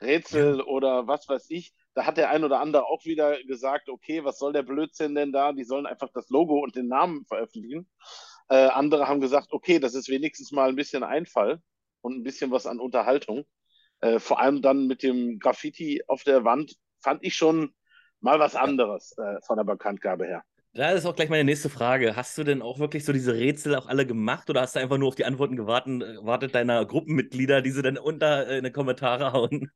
Rätsel 0.00 0.58
ja. 0.58 0.64
oder 0.64 1.06
was 1.06 1.28
weiß 1.28 1.46
ich. 1.50 1.72
Da 1.94 2.04
hat 2.04 2.18
der 2.18 2.30
ein 2.30 2.44
oder 2.44 2.60
andere 2.60 2.86
auch 2.86 3.04
wieder 3.04 3.42
gesagt, 3.44 3.88
okay, 3.88 4.24
was 4.24 4.38
soll 4.38 4.52
der 4.52 4.62
Blödsinn 4.62 5.14
denn 5.14 5.32
da? 5.32 5.52
Die 5.52 5.64
sollen 5.64 5.86
einfach 5.86 6.10
das 6.12 6.28
Logo 6.28 6.58
und 6.58 6.76
den 6.76 6.88
Namen 6.88 7.24
veröffentlichen. 7.24 7.88
Äh, 8.48 8.66
andere 8.66 9.08
haben 9.08 9.20
gesagt, 9.20 9.52
okay, 9.52 9.78
das 9.78 9.94
ist 9.94 10.08
wenigstens 10.08 10.52
mal 10.52 10.68
ein 10.68 10.76
bisschen 10.76 11.02
Einfall 11.02 11.60
und 12.02 12.16
ein 12.16 12.22
bisschen 12.22 12.50
was 12.50 12.66
an 12.66 12.80
Unterhaltung. 12.80 13.44
Äh, 14.00 14.18
vor 14.18 14.40
allem 14.40 14.60
dann 14.60 14.86
mit 14.86 15.02
dem 15.02 15.38
Graffiti 15.38 16.02
auf 16.06 16.22
der 16.22 16.44
Wand 16.44 16.76
fand 17.00 17.24
ich 17.24 17.34
schon 17.34 17.74
mal 18.20 18.38
was 18.38 18.56
anderes 18.56 19.16
äh, 19.18 19.40
von 19.46 19.56
der 19.56 19.64
Bekanntgabe 19.64 20.26
her. 20.26 20.44
Da 20.76 20.90
ist 20.90 21.06
auch 21.06 21.16
gleich 21.16 21.30
meine 21.30 21.44
nächste 21.44 21.70
Frage. 21.70 22.16
Hast 22.16 22.36
du 22.36 22.44
denn 22.44 22.60
auch 22.60 22.78
wirklich 22.78 23.02
so 23.02 23.12
diese 23.14 23.32
Rätsel 23.32 23.74
auch 23.76 23.86
alle 23.86 24.06
gemacht 24.06 24.50
oder 24.50 24.60
hast 24.60 24.76
du 24.76 24.80
einfach 24.80 24.98
nur 24.98 25.08
auf 25.08 25.14
die 25.14 25.24
Antworten 25.24 25.56
gewartet, 25.56 26.00
gewartet 26.18 26.54
deiner 26.54 26.84
Gruppenmitglieder, 26.84 27.62
die 27.62 27.70
sie 27.70 27.80
dann 27.80 27.96
unter 27.96 28.46
äh, 28.46 28.58
in 28.58 28.64
die 28.64 28.70
Kommentare 28.70 29.32
hauen? 29.32 29.70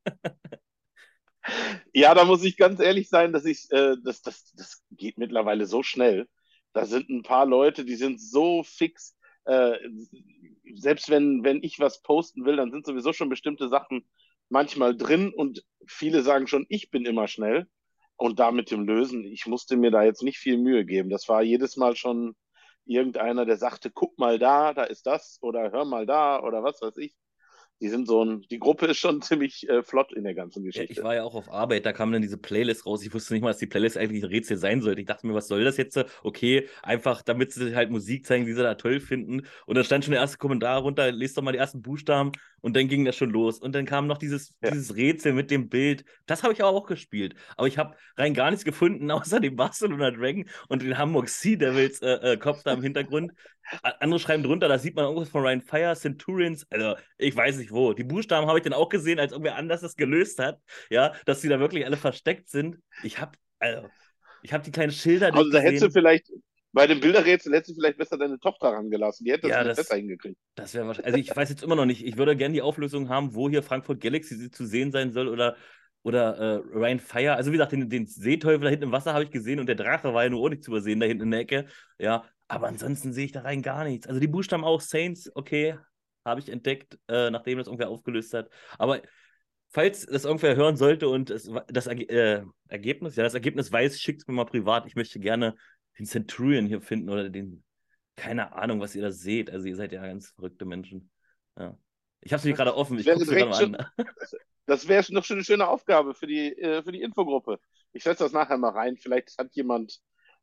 ja, 1.93 2.13
da 2.13 2.23
muss 2.23 2.43
ich 2.43 2.55
ganz 2.55 2.79
ehrlich 2.79 3.09
sein, 3.09 3.33
dass 3.33 3.45
ich, 3.45 3.65
äh, 3.71 3.95
das, 4.03 4.21
das, 4.21 4.51
das 4.53 4.83
geht 4.91 5.17
mittlerweile 5.17 5.65
so 5.65 5.81
schnell. 5.81 6.27
Da 6.71 6.85
sind 6.85 7.09
ein 7.09 7.23
paar 7.23 7.47
Leute, 7.47 7.83
die 7.83 7.95
sind 7.95 8.21
so 8.21 8.61
fix. 8.61 9.17
Äh, 9.45 9.79
selbst 10.75 11.09
wenn, 11.09 11.43
wenn 11.43 11.63
ich 11.63 11.79
was 11.79 12.03
posten 12.03 12.45
will, 12.45 12.57
dann 12.57 12.69
sind 12.69 12.85
sowieso 12.85 13.11
schon 13.11 13.29
bestimmte 13.29 13.69
Sachen 13.69 14.07
manchmal 14.49 14.95
drin 14.95 15.33
und 15.33 15.63
viele 15.87 16.21
sagen 16.21 16.45
schon, 16.45 16.67
ich 16.69 16.91
bin 16.91 17.05
immer 17.05 17.27
schnell. 17.27 17.65
Und 18.21 18.39
da 18.39 18.51
mit 18.51 18.69
dem 18.69 18.85
Lösen, 18.85 19.25
ich 19.25 19.47
musste 19.47 19.77
mir 19.77 19.89
da 19.89 20.03
jetzt 20.03 20.21
nicht 20.21 20.37
viel 20.37 20.59
Mühe 20.59 20.85
geben. 20.85 21.09
Das 21.09 21.27
war 21.27 21.41
jedes 21.41 21.75
Mal 21.75 21.95
schon 21.95 22.35
irgendeiner, 22.85 23.45
der 23.45 23.57
sagte, 23.57 23.89
guck 23.89 24.19
mal 24.19 24.37
da, 24.37 24.73
da 24.75 24.83
ist 24.83 25.07
das 25.07 25.39
oder 25.41 25.71
hör 25.71 25.85
mal 25.85 26.05
da 26.05 26.39
oder 26.43 26.63
was 26.63 26.79
weiß 26.83 26.97
ich 26.97 27.15
die 27.81 27.89
sind 27.89 28.07
so 28.07 28.23
ein, 28.23 28.45
die 28.49 28.59
Gruppe 28.59 28.85
ist 28.85 28.97
schon 28.97 29.21
ziemlich 29.21 29.67
äh, 29.67 29.83
flott 29.83 30.13
in 30.13 30.23
der 30.23 30.35
ganzen 30.35 30.63
Geschichte. 30.63 30.93
Ja, 30.93 30.99
ich 30.99 31.03
war 31.03 31.15
ja 31.15 31.23
auch 31.23 31.35
auf 31.35 31.49
Arbeit, 31.51 31.85
da 31.85 31.93
kam 31.93 32.11
dann 32.11 32.21
diese 32.21 32.37
Playlist 32.37 32.85
raus. 32.85 33.03
Ich 33.03 33.13
wusste 33.13 33.33
nicht 33.33 33.41
mal, 33.41 33.49
dass 33.49 33.57
die 33.57 33.67
Playlist 33.67 33.97
eigentlich 33.97 34.23
ein 34.23 34.29
Rätsel 34.29 34.57
sein 34.57 34.81
sollte. 34.81 35.01
Ich 35.01 35.07
dachte 35.07 35.27
mir, 35.27 35.33
was 35.33 35.47
soll 35.47 35.63
das 35.63 35.77
jetzt? 35.77 35.99
Okay, 36.23 36.69
einfach, 36.83 37.21
damit 37.23 37.51
sie 37.51 37.75
halt 37.75 37.89
Musik 37.89 38.25
zeigen, 38.25 38.45
die 38.45 38.53
sie 38.53 38.61
da 38.61 38.75
toll 38.75 38.99
finden. 38.99 39.47
Und 39.65 39.75
dann 39.75 39.83
stand 39.83 40.05
schon 40.05 40.11
der 40.11 40.21
erste 40.21 40.37
Kommentar 40.37 40.81
runter, 40.81 41.11
lest 41.11 41.37
doch 41.37 41.41
mal 41.41 41.51
die 41.51 41.57
ersten 41.57 41.81
Buchstaben 41.81 42.31
und 42.61 42.75
dann 42.75 42.87
ging 42.87 43.03
das 43.05 43.15
schon 43.15 43.31
los. 43.31 43.59
Und 43.59 43.73
dann 43.73 43.85
kam 43.85 44.07
noch 44.07 44.17
dieses, 44.17 44.53
ja. 44.61 44.71
dieses 44.71 44.95
Rätsel 44.95 45.33
mit 45.33 45.51
dem 45.51 45.67
Bild. 45.69 46.05
Das 46.27 46.43
habe 46.43 46.53
ich 46.53 46.63
auch 46.63 46.85
gespielt. 46.85 47.35
Aber 47.57 47.67
ich 47.67 47.77
habe 47.77 47.95
rein 48.15 48.33
gar 48.33 48.51
nichts 48.51 48.63
gefunden, 48.63 49.09
außer 49.11 49.39
dem 49.39 49.55
Barcelona 49.55 50.11
Dragon 50.11 50.45
und 50.69 50.83
den 50.83 50.97
Hamburg 50.97 51.29
Sea 51.29 51.57
Devils 51.57 52.01
äh, 52.01 52.33
äh, 52.33 52.37
Kopf 52.37 52.63
da 52.63 52.73
im 52.73 52.83
Hintergrund. 52.83 53.33
Andere 53.99 54.19
schreiben 54.19 54.43
drunter, 54.43 54.67
da 54.67 54.77
sieht 54.77 54.95
man 54.95 55.05
irgendwas 55.05 55.29
von 55.29 55.43
Ryan 55.43 55.61
Fire, 55.61 55.95
Centurions, 55.95 56.65
also 56.69 56.95
ich 57.17 57.35
weiß 57.35 57.57
nicht 57.57 57.70
wo. 57.71 57.93
Die 57.93 58.03
Buchstaben 58.03 58.47
habe 58.47 58.59
ich 58.59 58.63
dann 58.63 58.73
auch 58.73 58.89
gesehen, 58.89 59.19
als 59.19 59.31
irgendwer 59.31 59.55
anders 59.55 59.81
das 59.81 59.95
gelöst 59.95 60.39
hat, 60.39 60.59
ja, 60.89 61.13
dass 61.25 61.41
die 61.41 61.49
da 61.49 61.59
wirklich 61.59 61.85
alle 61.85 61.97
versteckt 61.97 62.49
sind. 62.49 62.77
Ich 63.03 63.19
habe, 63.19 63.31
also, 63.59 63.87
ich 64.43 64.53
habe 64.53 64.63
die 64.63 64.71
kleinen 64.71 64.91
Schilder. 64.91 65.27
Also 65.27 65.49
da 65.49 65.59
gesehen. 65.59 65.61
hättest 65.61 65.83
du 65.83 65.91
vielleicht, 65.91 66.27
bei 66.73 66.87
dem 66.87 66.99
Bilderrätsel 66.99 67.53
hättest 67.53 67.71
du 67.71 67.75
vielleicht 67.75 67.97
besser 67.97 68.17
deine 68.17 68.39
Tochter 68.39 68.69
rangelassen. 68.69 69.25
Die 69.25 69.31
hätte 69.31 69.47
das, 69.47 69.51
ja, 69.51 69.63
das 69.63 69.77
besser 69.77 69.95
hingekriegt. 69.95 70.37
Das 70.55 70.73
wäre 70.73 70.87
wahrscheinlich. 70.87 71.05
Also 71.13 71.19
ich 71.19 71.35
weiß 71.35 71.49
jetzt 71.49 71.63
immer 71.63 71.75
noch 71.75 71.85
nicht. 71.85 72.05
Ich 72.05 72.17
würde 72.17 72.35
gerne 72.35 72.53
die 72.53 72.61
Auflösung 72.61 73.09
haben, 73.09 73.35
wo 73.35 73.49
hier 73.49 73.63
Frankfurt 73.63 73.99
Galaxy 73.99 74.49
zu 74.51 74.65
sehen 74.65 74.91
sein 74.91 75.11
soll 75.11 75.27
oder, 75.27 75.57
oder 76.03 76.37
äh, 76.37 76.55
Ryan 76.73 76.99
Fire. 76.99 77.35
Also 77.35 77.51
wie 77.51 77.57
gesagt, 77.57 77.73
den, 77.73 77.89
den 77.89 78.07
Seeteufel 78.07 78.61
da 78.61 78.69
hinten 78.69 78.85
im 78.85 78.91
Wasser 78.91 79.13
habe 79.13 79.25
ich 79.25 79.31
gesehen 79.31 79.59
und 79.59 79.67
der 79.67 79.75
Drache 79.75 80.13
war 80.13 80.23
ja 80.23 80.29
nur 80.29 80.41
auch 80.41 80.49
nicht 80.49 80.63
zu 80.63 80.71
übersehen 80.71 80.99
da 80.99 81.05
hinten 81.05 81.23
in 81.23 81.31
der 81.31 81.41
Ecke. 81.41 81.65
Ja, 81.99 82.23
aber 82.47 82.67
ansonsten 82.67 83.13
sehe 83.13 83.25
ich 83.25 83.31
da 83.31 83.41
rein 83.41 83.61
gar 83.61 83.83
nichts. 83.83 84.07
Also 84.07 84.19
die 84.19 84.27
Buchstaben 84.27 84.63
auch 84.63 84.81
Saints, 84.81 85.31
okay, 85.35 85.77
habe 86.25 86.39
ich 86.39 86.49
entdeckt, 86.49 86.97
äh, 87.07 87.29
nachdem 87.29 87.57
das 87.57 87.67
irgendwer 87.67 87.89
aufgelöst 87.89 88.33
hat. 88.33 88.49
Aber 88.77 89.01
falls 89.69 90.05
das 90.05 90.25
irgendwer 90.25 90.55
hören 90.55 90.77
sollte 90.77 91.09
und 91.09 91.29
es, 91.29 91.49
das 91.67 91.87
äh, 91.87 92.43
Ergebnis, 92.67 93.15
ja, 93.15 93.23
das 93.23 93.33
Ergebnis 93.33 93.71
weiß, 93.71 93.99
schickt 93.99 94.21
es 94.21 94.27
mir 94.27 94.33
mal 94.33 94.45
privat. 94.45 94.85
Ich 94.85 94.95
möchte 94.95 95.19
gerne 95.19 95.55
den 95.97 96.05
Centurion 96.05 96.67
hier 96.67 96.81
finden 96.81 97.09
oder 97.09 97.29
den, 97.29 97.63
keine 98.15 98.53
Ahnung, 98.53 98.79
was 98.79 98.95
ihr 98.95 99.01
da 99.01 99.11
seht. 99.11 99.49
Also 99.49 99.67
ihr 99.67 99.75
seid 99.75 99.91
ja 99.91 100.01
ganz 100.01 100.31
verrückte 100.31 100.65
Menschen. 100.65 101.09
Ja. 101.57 101.77
Ich 102.21 102.31
habe 102.33 102.39
es 102.39 102.45
mir 102.45 102.53
gerade 102.53 102.75
offen, 102.75 102.99
ich 102.99 103.07
gucke 103.07 103.23
es 103.23 103.29
gerade 103.29 103.49
mal 103.49 103.63
an. 103.63 103.85
Das 104.67 104.87
wäre 104.87 105.03
noch 105.11 105.25
schon 105.25 105.37
eine 105.37 105.43
schöne 105.43 105.67
Aufgabe 105.67 106.13
für 106.13 106.27
die, 106.27 106.57
äh, 106.57 106.83
für 106.83 106.91
die 106.91 107.01
Infogruppe. 107.01 107.59
Ich 107.91 108.03
setze 108.03 108.23
das 108.23 108.31
nachher 108.31 108.57
mal 108.57 108.69
rein. 108.69 108.95
Vielleicht 108.95 109.37
hat 109.37 109.53
jemand 109.53 109.99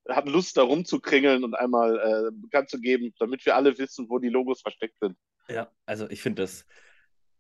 hat 0.09 0.29
Lust, 0.29 0.57
da 0.57 0.63
rumzukringeln 0.63 1.45
und 1.45 1.55
einmal 1.55 1.99
äh, 1.99 2.31
bekannt 2.33 2.69
zu 2.69 2.81
geben, 2.81 3.15
damit 3.19 3.45
wir 3.47 3.57
alle 3.57 3.79
wissen, 3.79 4.09
wo 4.09 4.19
die 4.19 4.29
Logos 4.29 4.61
versteckt 4.61 4.99
sind. 5.01 5.17
Ja, 5.51 5.71
also 5.87 6.09
ich 6.11 6.23
finde 6.23 6.43
das. 6.43 6.67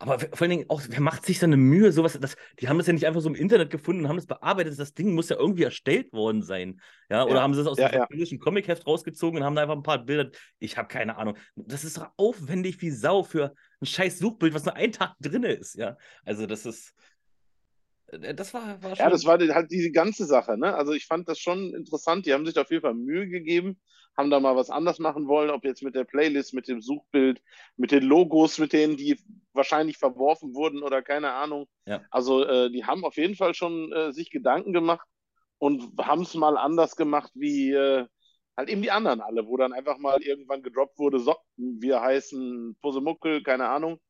Aber 0.01 0.21
vor 0.21 0.43
allen 0.43 0.51
Dingen 0.51 0.67
auch, 0.69 0.81
wer 0.89 1.01
macht 1.01 1.27
sich 1.27 1.41
da 1.41 1.47
eine 1.47 1.57
Mühe? 1.57 1.91
Sowas, 1.91 2.17
das, 2.21 2.37
die 2.61 2.69
haben 2.69 2.79
das 2.79 2.87
ja 2.87 2.93
nicht 2.93 3.07
einfach 3.07 3.21
so 3.21 3.29
im 3.29 3.35
Internet 3.35 3.71
gefunden 3.71 4.03
und 4.03 4.09
haben 4.09 4.17
das 4.17 4.27
bearbeitet. 4.27 4.79
Das 4.79 4.95
Ding 4.95 5.13
muss 5.13 5.29
ja 5.29 5.37
irgendwie 5.37 5.65
erstellt 5.65 6.13
worden 6.13 6.43
sein. 6.43 6.81
Ja, 7.11 7.25
oder 7.25 7.37
ja, 7.37 7.43
haben 7.43 7.53
sie 7.53 7.59
das 7.59 7.67
aus 7.67 7.79
ja, 7.79 7.89
dem 7.89 8.03
französischen 8.03 8.39
ja. 8.39 8.45
Comicheft 8.45 8.87
rausgezogen 8.87 9.41
und 9.41 9.45
haben 9.45 9.57
da 9.57 9.63
einfach 9.63 9.75
ein 9.75 9.83
paar 9.83 10.05
Bilder. 10.05 10.31
Ich 10.61 10.77
habe 10.79 10.87
keine 10.87 11.17
Ahnung. 11.17 11.37
Das 11.57 11.83
ist 11.83 11.97
doch 11.97 12.11
aufwendig 12.17 12.81
wie 12.81 12.93
Sau 12.93 13.25
für 13.25 13.55
ein 13.81 13.87
scheiß 13.87 14.21
Suchbild, 14.21 14.55
was 14.55 14.65
nur 14.65 14.77
ein 14.77 14.93
Tag 14.93 15.17
drin 15.19 15.43
ist. 15.43 15.75
Ja, 15.75 15.97
also 16.25 16.47
das 16.47 16.65
ist. 16.65 16.95
Äh, 18.07 18.35
das 18.35 18.55
war, 18.55 18.81
war 18.81 18.95
schon... 18.95 19.05
Ja, 19.05 19.11
das 19.11 19.25
war 19.25 19.37
halt 19.37 19.73
diese 19.73 19.91
ganze 19.91 20.27
Sache. 20.27 20.57
Ne? 20.57 20.77
Also 20.77 20.93
ich 20.93 21.07
fand 21.07 21.29
das 21.29 21.41
schon 21.41 21.75
interessant. 21.75 22.25
Die 22.25 22.35
haben 22.35 22.47
sich 22.47 22.57
auf 22.57 22.71
jeden 22.71 22.83
Fall 22.83 22.95
Mühe 22.95 23.27
gegeben, 23.27 23.81
haben 24.17 24.31
da 24.31 24.41
mal 24.41 24.57
was 24.57 24.71
anders 24.71 24.99
machen 24.99 25.29
wollen, 25.29 25.51
ob 25.51 25.65
jetzt 25.65 25.83
mit 25.83 25.95
der 25.95 26.05
Playlist, 26.05 26.55
mit 26.55 26.67
dem 26.69 26.81
Suchbild, 26.81 27.41
mit 27.77 27.93
den 27.93 28.03
Logos, 28.03 28.59
mit 28.59 28.73
denen, 28.73 28.97
die 28.97 29.19
wahrscheinlich 29.53 29.97
verworfen 29.99 30.55
wurden 30.55 30.83
oder 30.83 31.03
keine 31.03 31.33
Ahnung. 31.33 31.67
Ja. 31.87 32.03
Also 32.11 32.45
äh, 32.45 32.71
die 32.71 32.85
haben 32.85 33.05
auf 33.05 33.17
jeden 33.17 33.37
Fall 33.37 33.55
schon 33.55 33.93
äh, 33.93 34.13
sich 34.13 34.31
Gedanken 34.31 34.73
gemacht 34.73 35.07
und 35.59 35.93
haben 36.01 36.23
es 36.23 36.35
mal 36.35 36.57
anders 36.57 36.97
gemacht 36.97 37.31
wie 37.35 37.73
äh, 37.73 38.07
halt 38.59 38.69
eben 38.69 38.83
die 38.83 38.91
anderen 38.91 39.21
alle, 39.21 39.47
wo 39.47 39.57
dann 39.57 39.73
einfach 39.73 39.99
mal 39.99 40.21
irgendwann 40.21 40.63
gedroppt 40.63 40.99
wurde, 40.99 41.21
so, 41.21 41.37
wir 41.57 42.01
heißen 42.01 42.77
Posemuckel, 42.83 43.45
keine 43.45 43.69
Ahnung. 43.69 44.01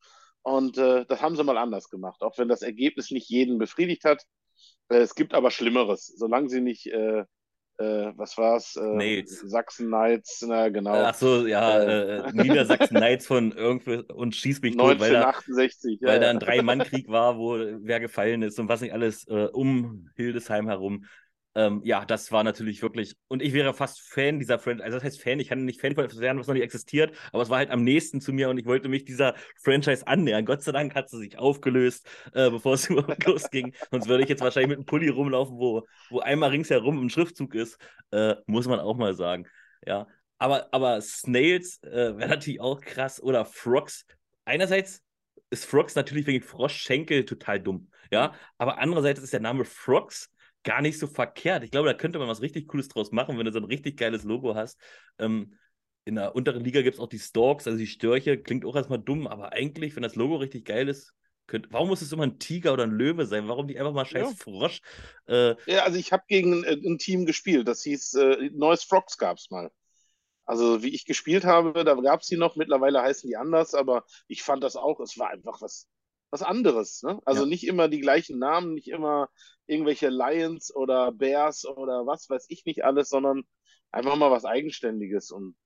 Und 0.40 0.78
äh, 0.78 1.04
das 1.04 1.20
haben 1.20 1.36
sie 1.36 1.44
mal 1.44 1.58
anders 1.58 1.90
gemacht, 1.90 2.22
auch 2.22 2.38
wenn 2.38 2.48
das 2.48 2.62
Ergebnis 2.62 3.10
nicht 3.10 3.28
jeden 3.28 3.58
befriedigt 3.58 4.04
hat. 4.04 4.24
Äh, 4.88 4.98
es 4.98 5.14
gibt 5.14 5.34
aber 5.34 5.50
Schlimmeres, 5.50 6.06
solange 6.06 6.48
sie 6.48 6.62
nicht, 6.62 6.86
äh, 6.86 7.24
äh 7.78 8.12
was 8.16 8.36
war's? 8.36 8.76
Äh, 8.76 9.24
Sachsen 9.26 9.86
Knights, 9.86 10.44
na 10.46 10.68
genau. 10.68 10.94
Ach 10.94 11.14
so, 11.14 11.46
ja, 11.46 11.78
äh, 11.78 12.18
äh, 12.18 12.32
Niedersachsen 12.32 12.96
Knights 12.96 13.26
von 13.26 13.52
irgendwie 13.52 14.02
und 14.12 14.34
schieß 14.34 14.60
mich 14.62 14.72
1968, 14.72 16.00
tot, 16.00 16.08
weil 16.08 16.12
da, 16.12 16.12
ja, 16.12 16.12
weil 16.12 16.20
da 16.20 16.30
ein 16.30 16.38
Drei-Mann-Krieg 16.40 17.08
war, 17.08 17.38
wo 17.38 17.56
wer 17.58 18.00
gefallen 18.00 18.42
ist 18.42 18.58
und 18.58 18.68
was 18.68 18.80
nicht 18.80 18.92
alles 18.92 19.24
um 19.24 20.10
Hildesheim 20.16 20.68
herum. 20.68 21.04
Ähm, 21.58 21.80
ja, 21.82 22.04
das 22.04 22.30
war 22.30 22.44
natürlich 22.44 22.82
wirklich. 22.82 23.16
Und 23.26 23.42
ich 23.42 23.52
wäre 23.52 23.74
fast 23.74 24.00
Fan 24.00 24.38
dieser 24.38 24.60
Franchise. 24.60 24.84
Also, 24.84 24.98
das 24.98 25.04
heißt 25.04 25.20
Fan, 25.20 25.40
ich 25.40 25.48
kann 25.48 25.64
nicht 25.64 25.80
Fan 25.80 25.96
von 25.96 26.04
etwas 26.04 26.20
werden, 26.20 26.38
was 26.38 26.46
noch 26.46 26.54
nicht 26.54 26.62
existiert, 26.62 27.16
aber 27.32 27.42
es 27.42 27.50
war 27.50 27.58
halt 27.58 27.70
am 27.70 27.82
nächsten 27.82 28.20
zu 28.20 28.32
mir 28.32 28.48
und 28.48 28.58
ich 28.58 28.66
wollte 28.66 28.88
mich 28.88 29.04
dieser 29.04 29.34
Franchise 29.60 30.06
annähern. 30.06 30.44
Gott 30.44 30.62
sei 30.62 30.70
Dank 30.70 30.94
hat 30.94 31.10
sie 31.10 31.18
sich 31.18 31.36
aufgelöst, 31.36 32.08
äh, 32.32 32.48
bevor 32.48 32.74
es 32.74 32.86
überhaupt 32.90 33.24
losging. 33.26 33.74
Sonst 33.90 34.06
würde 34.06 34.22
ich 34.22 34.28
jetzt 34.28 34.40
wahrscheinlich 34.40 34.68
mit 34.68 34.78
einem 34.78 34.86
Pulli 34.86 35.08
rumlaufen, 35.08 35.58
wo, 35.58 35.84
wo 36.10 36.20
einmal 36.20 36.50
ringsherum 36.50 37.04
ein 37.04 37.10
Schriftzug 37.10 37.56
ist. 37.56 37.76
Äh, 38.12 38.36
muss 38.46 38.68
man 38.68 38.78
auch 38.78 38.96
mal 38.96 39.14
sagen. 39.14 39.48
Ja. 39.84 40.06
Aber, 40.38 40.68
aber 40.70 41.00
Snails 41.00 41.82
äh, 41.82 42.16
wäre 42.16 42.28
natürlich 42.28 42.60
auch 42.60 42.80
krass. 42.80 43.20
Oder 43.20 43.44
Frogs. 43.44 44.06
Einerseits 44.44 45.02
ist 45.50 45.64
Frogs 45.64 45.96
natürlich 45.96 46.28
wegen 46.28 46.44
Froschschenkel 46.44 47.24
total 47.24 47.58
dumm. 47.58 47.90
Ja. 48.12 48.32
Aber 48.58 48.78
andererseits 48.78 49.18
ist 49.18 49.32
der 49.32 49.40
Name 49.40 49.64
Frogs 49.64 50.30
gar 50.64 50.82
nicht 50.82 50.98
so 50.98 51.06
verkehrt. 51.06 51.64
Ich 51.64 51.70
glaube, 51.70 51.88
da 51.88 51.94
könnte 51.94 52.18
man 52.18 52.28
was 52.28 52.42
richtig 52.42 52.68
Cooles 52.68 52.88
draus 52.88 53.12
machen, 53.12 53.38
wenn 53.38 53.46
du 53.46 53.52
so 53.52 53.58
ein 53.58 53.64
richtig 53.64 53.96
geiles 53.96 54.24
Logo 54.24 54.54
hast. 54.54 54.78
Ähm, 55.18 55.54
in 56.04 56.14
der 56.14 56.34
unteren 56.34 56.64
Liga 56.64 56.82
gibt 56.82 56.94
es 56.94 57.00
auch 57.00 57.08
die 57.08 57.18
Storks, 57.18 57.66
also 57.66 57.78
die 57.78 57.86
Störche, 57.86 58.38
klingt 58.38 58.64
auch 58.64 58.76
erstmal 58.76 58.98
dumm, 58.98 59.26
aber 59.26 59.52
eigentlich, 59.52 59.94
wenn 59.94 60.02
das 60.02 60.16
Logo 60.16 60.36
richtig 60.36 60.64
geil 60.64 60.88
ist, 60.88 61.12
könnt, 61.46 61.72
warum 61.72 61.88
muss 61.88 62.02
es 62.02 62.12
immer 62.12 62.22
ein 62.22 62.38
Tiger 62.38 62.72
oder 62.72 62.84
ein 62.84 62.92
Löwe 62.92 63.26
sein? 63.26 63.48
Warum 63.48 63.66
nicht 63.66 63.78
einfach 63.78 63.92
mal 63.92 64.06
scheiß 64.06 64.30
ja. 64.30 64.34
Frosch? 64.36 64.80
Äh, 65.26 65.56
ja, 65.66 65.82
also 65.84 65.98
ich 65.98 66.12
habe 66.12 66.24
gegen 66.28 66.64
ein, 66.64 66.82
ein, 66.84 66.98
Team 66.98 67.26
gespielt, 67.26 67.68
das 67.68 67.82
hieß 67.82 68.14
äh, 68.14 68.50
Neues 68.52 68.84
Frogs 68.84 69.18
gab 69.18 69.38
es 69.38 69.50
mal. 69.50 69.70
Also 70.44 70.82
wie 70.82 70.94
ich 70.94 71.04
gespielt 71.04 71.44
habe, 71.44 71.84
da 71.84 71.94
gab 71.94 72.22
es 72.22 72.28
die 72.28 72.38
noch, 72.38 72.56
mittlerweile 72.56 73.02
heißen 73.02 73.28
die 73.28 73.36
anders, 73.36 73.74
aber 73.74 74.04
ich 74.28 74.42
fand 74.42 74.64
das 74.64 74.76
auch, 74.76 75.00
es 75.00 75.18
war 75.18 75.28
einfach 75.28 75.60
was, 75.60 75.88
was 76.30 76.42
anderes. 76.42 77.02
Ne? 77.02 77.20
Also 77.24 77.42
ja. 77.42 77.48
nicht 77.48 77.66
immer 77.66 77.88
die 77.88 78.00
gleichen 78.00 78.38
Namen, 78.38 78.74
nicht 78.74 78.88
immer 78.88 79.28
irgendwelche 79.66 80.08
Lions 80.08 80.74
oder 80.74 81.12
Bears 81.12 81.64
oder 81.64 82.06
was 82.06 82.28
weiß 82.28 82.46
ich 82.48 82.64
nicht 82.64 82.84
alles, 82.84 83.08
sondern 83.08 83.44
einfach 83.90 84.16
mal 84.16 84.30
was 84.30 84.44
Eigenständiges. 84.44 85.30
Und 85.30 85.56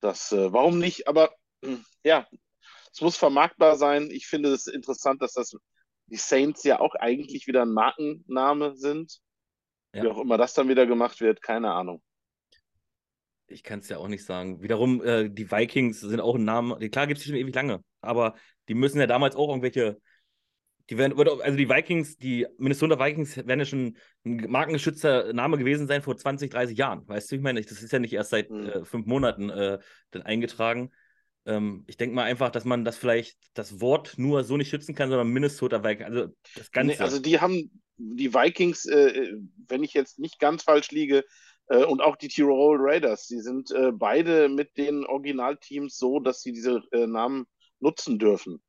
das, 0.00 0.32
äh, 0.32 0.52
warum 0.52 0.78
nicht? 0.78 1.08
Aber 1.08 1.34
ja, 2.02 2.26
es 2.92 3.00
muss 3.00 3.16
vermarktbar 3.16 3.76
sein. 3.76 4.10
Ich 4.10 4.26
finde 4.26 4.52
es 4.52 4.66
interessant, 4.66 5.22
dass 5.22 5.34
das 5.34 5.56
die 6.06 6.16
Saints 6.16 6.62
ja 6.64 6.80
auch 6.80 6.94
eigentlich 6.94 7.46
wieder 7.46 7.62
ein 7.62 7.72
Markenname 7.72 8.76
sind. 8.76 9.18
Ja. 9.92 10.02
Wie 10.02 10.08
auch 10.08 10.20
immer 10.20 10.38
das 10.38 10.54
dann 10.54 10.68
wieder 10.68 10.86
gemacht 10.86 11.20
wird, 11.20 11.42
keine 11.42 11.72
Ahnung. 11.72 12.02
Ich 13.48 13.62
kann 13.62 13.78
es 13.78 13.88
ja 13.88 13.98
auch 13.98 14.08
nicht 14.08 14.24
sagen. 14.24 14.62
Wiederum, 14.62 15.02
äh, 15.02 15.28
die 15.30 15.50
Vikings 15.50 16.00
sind 16.00 16.20
auch 16.20 16.34
ein 16.34 16.44
Name. 16.44 16.78
Klar 16.90 17.06
gibt 17.06 17.18
es 17.18 17.24
die 17.24 17.30
schon 17.30 17.38
ewig 17.38 17.54
lange, 17.54 17.80
aber 18.00 18.34
die 18.68 18.74
müssen 18.74 18.98
ja 18.98 19.06
damals 19.06 19.36
auch 19.36 19.48
irgendwelche. 19.48 19.98
Die 20.88 20.98
werden, 20.98 21.18
also 21.18 21.56
die 21.56 21.68
Vikings, 21.68 22.16
die 22.16 22.46
Minnesota 22.58 23.00
Vikings 23.00 23.36
werden 23.38 23.58
ja 23.58 23.66
schon 23.66 23.96
ein 24.24 24.48
markengeschützter 24.48 25.32
Name 25.32 25.58
gewesen 25.58 25.88
sein 25.88 26.00
vor 26.00 26.16
20, 26.16 26.48
30 26.50 26.78
Jahren. 26.78 27.08
Weißt 27.08 27.30
du, 27.30 27.34
ich 27.34 27.42
meine, 27.42 27.60
das 27.60 27.82
ist 27.82 27.92
ja 27.92 27.98
nicht 27.98 28.12
erst 28.12 28.30
seit 28.30 28.50
mhm. 28.50 28.66
äh, 28.66 28.84
fünf 28.84 29.06
Monaten 29.06 29.50
äh, 29.50 29.78
dann 30.12 30.22
eingetragen. 30.22 30.92
Ähm, 31.44 31.82
ich 31.88 31.96
denke 31.96 32.14
mal 32.14 32.22
einfach, 32.22 32.50
dass 32.50 32.64
man 32.64 32.84
das 32.84 32.96
vielleicht 32.96 33.36
das 33.54 33.80
Wort 33.80 34.14
nur 34.16 34.44
so 34.44 34.56
nicht 34.56 34.70
schützen 34.70 34.94
kann, 34.94 35.08
sondern 35.08 35.28
Minnesota 35.28 35.82
Vikings, 35.82 36.06
also 36.08 36.34
das 36.54 36.70
Ganze. 36.70 36.94
Nee, 36.94 37.00
also 37.00 37.18
die 37.18 37.40
haben 37.40 37.82
die 37.96 38.34
Vikings, 38.34 38.86
äh, 38.86 39.32
wenn 39.68 39.82
ich 39.82 39.94
jetzt 39.94 40.18
nicht 40.18 40.38
ganz 40.38 40.62
falsch 40.62 40.90
liege, 40.90 41.18
äh, 41.18 41.22
und 41.68 42.00
auch 42.00 42.16
die 42.16 42.28
Tirol 42.28 42.78
Raiders, 42.80 43.26
die 43.26 43.40
sind 43.40 43.70
äh, 43.72 43.92
beide 43.92 44.48
mit 44.48 44.76
den 44.76 45.04
Originalteams 45.04 45.96
so, 45.96 46.20
dass 46.20 46.42
sie 46.42 46.52
diese 46.52 46.82
äh, 46.92 47.06
Namen 47.06 47.46
nutzen 47.80 48.18
dürfen 48.18 48.62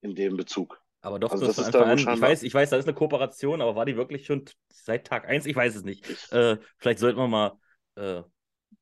in 0.00 0.14
dem 0.14 0.36
Bezug. 0.36 0.82
Aber 1.02 1.18
doch, 1.18 1.32
also 1.32 1.46
das 1.46 1.58
ist 1.58 1.74
Anfang 1.74 2.06
an. 2.08 2.14
Ich 2.14 2.20
weiß, 2.20 2.42
ich 2.44 2.54
weiß, 2.54 2.70
da 2.70 2.76
ist 2.76 2.86
eine 2.86 2.94
Kooperation, 2.94 3.60
aber 3.60 3.74
war 3.74 3.84
die 3.84 3.96
wirklich 3.96 4.24
schon 4.24 4.44
seit 4.68 5.06
Tag 5.06 5.28
1? 5.28 5.46
Ich 5.46 5.56
weiß 5.56 5.74
es 5.74 5.82
nicht. 5.82 6.06
Äh, 6.32 6.58
vielleicht 6.78 7.00
sollten 7.00 7.18
wir 7.18 7.26
mal 7.26 7.58
äh, 7.96 8.22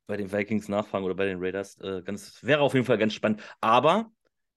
bei 0.07 0.17
den 0.19 0.31
Vikings 0.31 0.69
nachfragen 0.69 1.05
oder 1.05 1.15
bei 1.15 1.27
den 1.27 1.39
Raiders. 1.41 1.79
Äh, 1.81 2.03
ganz, 2.03 2.43
wäre 2.43 2.61
auf 2.61 2.75
jeden 2.75 2.85
Fall 2.85 2.99
ganz 2.99 3.15
spannend. 3.15 3.43
Aber 3.61 4.11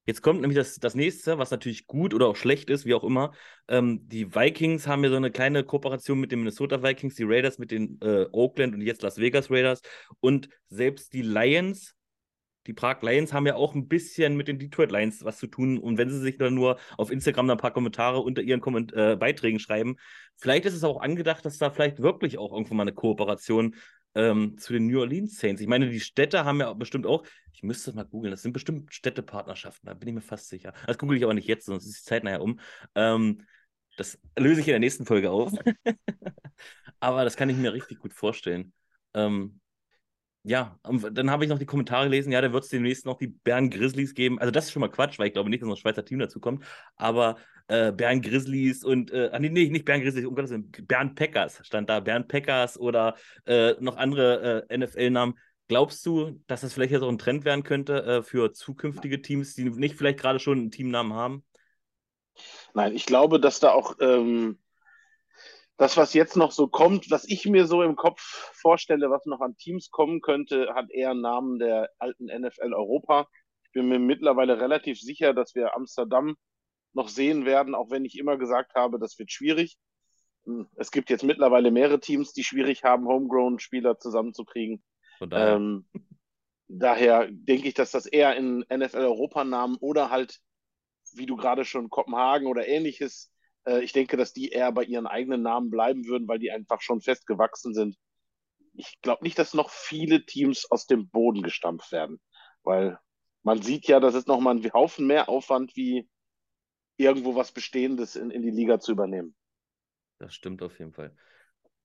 Jetzt 0.05 0.22
kommt 0.22 0.41
nämlich 0.41 0.57
das, 0.57 0.75
das 0.75 0.95
nächste, 0.95 1.38
was 1.38 1.51
natürlich 1.51 1.88
gut 1.88 2.13
oder 2.13 2.27
auch 2.27 2.36
schlecht 2.36 2.69
ist, 2.69 2.86
wie 2.86 2.93
auch 2.93 3.03
immer. 3.03 3.31
Ähm, 3.69 4.07
die 4.10 4.36
Vikings 4.36 4.86
haben 4.86 5.03
ja 5.03 5.10
so 5.10 5.15
eine 5.15 5.31
kleine 5.31 5.63
Kooperation 5.63 6.19
mit 6.19 6.31
den 6.31 6.39
Minnesota 6.39 6.83
Vikings, 6.83 7.15
die 7.15 7.24
Raiders 7.24 7.57
mit 7.57 7.72
den 7.72 8.00
äh, 8.01 8.25
Oakland 8.31 8.74
und 8.75 8.81
jetzt 8.81 9.01
Las 9.01 9.17
Vegas 9.17 9.50
Raiders. 9.50 9.81
Und 10.19 10.50
selbst 10.67 11.13
die 11.13 11.22
Lions, 11.22 11.95
die 12.67 12.74
Prag 12.74 13.01
Lions, 13.01 13.31
haben 13.31 13.48
ja 13.48 13.55
auch 13.55 13.75
ein 13.75 13.88
bisschen 13.88 14.36
mit 14.36 14.50
den 14.50 14.60
Detroit 14.60 14.91
Lions 14.91 15.24
was 15.24 15.38
zu 15.38 15.48
tun. 15.48 15.77
Und 15.77 15.98
wenn 15.98 16.10
sie 16.10 16.19
sich 16.19 16.38
dann 16.38 16.53
nur 16.53 16.79
auf 16.98 17.10
Instagram 17.10 17.50
ein 17.50 17.57
paar 17.57 17.72
Kommentare 17.72 18.19
unter 18.19 18.41
ihren 18.41 18.60
Komment 18.60 18.91
äh, 18.91 19.15
Beiträgen 19.15 19.60
schreiben, 19.60 19.95
vielleicht 20.36 20.65
ist 20.65 20.74
es 20.74 20.83
auch 20.83 21.00
angedacht, 21.00 21.45
dass 21.45 21.57
da 21.57 21.69
vielleicht 21.69 22.00
wirklich 22.00 22.38
auch 22.38 22.51
irgendwann 22.51 22.77
mal 22.77 22.83
eine 22.83 22.93
Kooperation 22.93 23.75
ähm, 24.15 24.58
zu 24.58 24.74
den 24.74 24.88
New 24.88 25.00
Orleans 25.00 25.38
Saints. 25.38 25.62
Ich 25.62 25.67
meine, 25.67 25.89
die 25.89 26.00
Städte 26.00 26.46
haben 26.46 26.60
ja 26.60 26.74
bestimmt 26.74 27.05
auch, 27.05 27.25
ich 27.51 27.63
müsste 27.63 27.91
das 27.91 27.96
mal 27.96 28.03
googeln, 28.03 28.32
das 28.32 28.41
sind 28.41 28.53
bestimmt 28.53 28.93
Städtepartnerschaften, 28.93 29.88
da 29.88 29.93
bin 29.93 30.10
ich 30.10 30.15
mir 30.15 30.22
fast 30.22 30.50
sicher. 30.50 30.74
Das 30.88 30.98
google 30.98 31.17
ich 31.17 31.24
aber 31.24 31.34
nicht 31.34 31.48
jetzt, 31.48 31.65
sonst 31.65 31.86
ist 31.86 32.05
die 32.05 32.10
Zeit 32.10 32.24
nachher 32.24 32.41
um. 32.41 32.60
Ähm, 32.96 33.46
das 33.98 34.20
löse 34.38 34.62
ich 34.62 34.67
in 34.67 34.74
der 34.74 34.79
nächsten 34.79 35.05
Folge 35.05 35.32
auf. 35.32 35.51
aber 37.00 37.24
das 37.24 37.36
kann 37.36 37.50
ich 37.50 37.58
mir 37.58 37.74
richtig 37.74 38.00
gut 38.00 38.13
vorstellen. 38.13 38.74
Ähm, 39.13 39.60
ja, 40.44 40.78
dann 40.84 41.32
habe 41.32 41.46
ich 41.46 41.50
noch 41.50 41.58
die 41.58 41.66
Kommentare 41.66 42.06
gelesen, 42.06 42.32
ja, 42.34 42.42
da 42.42 42.52
wird 42.52 42.66
es 42.66 42.70
demnächst 42.70 43.06
noch 43.06 43.18
die 43.18 43.28
Bern 43.28 43.70
Grizzlies 43.70 44.14
geben. 44.14 44.40
Also 44.40 44.52
das 44.52 44.66
ist 44.66 44.72
schon 44.72 44.82
mal 44.82 44.90
Quatsch, 44.90 45.18
weil 45.18 45.28
ich 45.28 45.34
glaube 45.34 45.50
nicht, 45.50 45.62
dass 45.62 45.70
noch 45.70 45.76
ein 45.76 45.80
Schweizer 45.80 46.04
Team 46.04 46.20
dazu 46.20 46.42
kommt. 46.42 46.66
Aber 46.98 47.38
äh, 47.68 47.94
Bern 47.94 48.22
Grizzlies 48.22 48.84
und, 48.84 49.12
äh, 49.12 49.32
nee, 49.40 49.50
nee, 49.50 49.70
nicht 49.70 49.86
Bern 49.86 50.02
Grizzlies, 50.02 50.26
um 50.26 50.36
Gottes 50.36 50.52
Willen, 50.52 50.70
Bern 50.70 51.16
Packers 51.16 51.62
stand 51.66 51.90
da. 51.90 52.02
Bern 52.02 52.28
Packers 52.28 52.78
oder 52.78 53.16
äh, 53.46 53.74
noch 53.80 53.96
andere 53.96 54.66
äh, 54.70 54.78
NFL-Namen. 54.78 55.36
Glaubst 55.70 56.06
du, 56.06 56.42
dass 56.48 56.60
das 56.60 56.74
vielleicht 56.74 56.92
jetzt 56.92 57.04
auch 57.04 57.10
ein 57.10 57.18
Trend 57.18 57.46
werden 57.46 57.64
könnte 57.64 58.04
äh, 58.04 58.22
für 58.22 58.52
zukünftige 58.52 59.22
Teams, 59.22 59.56
die 59.56 59.70
nicht 59.70 59.96
vielleicht 59.96 60.20
gerade 60.20 60.40
schon 60.40 60.58
einen 60.60 60.72
Teamnamen 60.72 61.14
haben? 61.14 61.46
Nein, 62.74 62.94
ich 62.94 63.06
glaube, 63.06 63.40
dass 63.40 63.62
da 63.62 63.72
auch 63.72 63.96
ähm, 64.02 64.58
das, 65.77 65.98
was 65.98 66.13
jetzt 66.13 66.38
noch 66.38 66.51
so 66.51 66.68
kommt, 66.68 67.10
was 67.10 67.27
ich 67.27 67.46
mir 67.46 67.65
so 67.65 67.82
im 67.82 67.96
Kopf 67.96 68.22
vorstelle, 68.53 69.09
was 69.09 69.25
noch 69.25 69.42
an 69.42 69.57
Teams 69.57 69.90
kommen 69.90 70.22
könnte, 70.22 70.74
hat 70.75 70.92
eher 70.92 71.12
einen 71.12 71.22
Namen 71.22 71.59
der 71.59 71.90
alten 71.98 72.25
NFL 72.25 72.74
Europa. 72.74 73.27
Ich 73.66 73.72
bin 73.72 73.90
mir 73.90 74.00
mittlerweile 74.00 74.62
relativ 74.62 75.00
sicher, 75.00 75.33
dass 75.33 75.55
wir 75.55 75.75
Amsterdam 75.75 76.36
noch 76.94 77.07
sehen 77.07 77.46
werden, 77.46 77.74
auch 77.74 77.90
wenn 77.90 78.05
ich 78.05 78.20
immer 78.20 78.38
gesagt 78.38 78.75
habe, 78.75 79.00
das 79.00 79.18
wird 79.18 79.31
schwierig. 79.31 79.77
Hm, 80.46 80.68
es 80.75 80.92
gibt 80.92 81.09
jetzt 81.09 81.24
mittlerweile 81.24 81.72
mehrere 81.72 82.00
Teams, 82.00 82.33
die 82.33 82.44
schwierig 82.44 82.83
haben, 82.83 83.07
Homegrown-Spieler 83.07 83.98
zusammenzukriegen. 83.98 84.83
Daher. 85.20 85.55
Ähm, 85.55 85.86
daher 86.68 87.27
denke 87.31 87.68
ich, 87.68 87.74
dass 87.74 87.92
das 87.92 88.05
eher 88.05 88.36
in 88.36 88.64
NFL-Europa-Namen 88.72 89.77
oder 89.77 90.12
halt, 90.12 90.40
wie 91.14 91.25
du 91.25 91.36
gerade 91.36 91.66
schon 91.66 91.90
Kopenhagen 91.90 92.48
oder 92.48 92.68
ähnliches 92.68 93.32
äh, 93.66 93.82
ich 93.84 93.94
denke, 93.94 94.18
dass 94.18 94.34
die 94.34 94.50
eher 94.50 94.72
bei 94.72 94.84
ihren 94.84 95.08
eigenen 95.08 95.42
Namen 95.42 95.70
bleiben 95.70 96.06
würden, 96.06 96.28
weil 96.28 96.40
die 96.40 96.52
einfach 96.52 96.82
schon 96.82 97.02
festgewachsen 97.02 97.74
sind. 97.74 97.98
Ich 98.74 99.00
glaube 99.02 99.24
nicht, 99.24 99.38
dass 99.38 99.54
noch 99.54 99.70
viele 99.70 100.26
Teams 100.26 100.70
aus 100.70 100.88
dem 100.88 101.10
Boden 101.10 101.44
gestampft 101.44 101.92
werden, 101.92 102.20
weil 102.64 102.98
man 103.44 103.62
sieht 103.62 103.88
ja, 103.88 104.00
das 104.00 104.16
ist 104.16 104.28
nochmal 104.28 104.56
ein 104.56 104.74
Haufen 104.74 105.06
mehr 105.06 105.30
Aufwand, 105.30 105.76
wie 105.76 106.10
irgendwo 106.98 107.36
was 107.36 107.52
Bestehendes 107.52 108.16
in, 108.16 108.32
in 108.32 108.42
die 108.42 108.52
Liga 108.52 108.80
zu 108.80 108.92
übernehmen. 108.92 109.36
Das 110.20 110.34
stimmt 110.34 110.62
auf 110.64 110.80
jeden 110.80 110.94
Fall. 110.94 111.16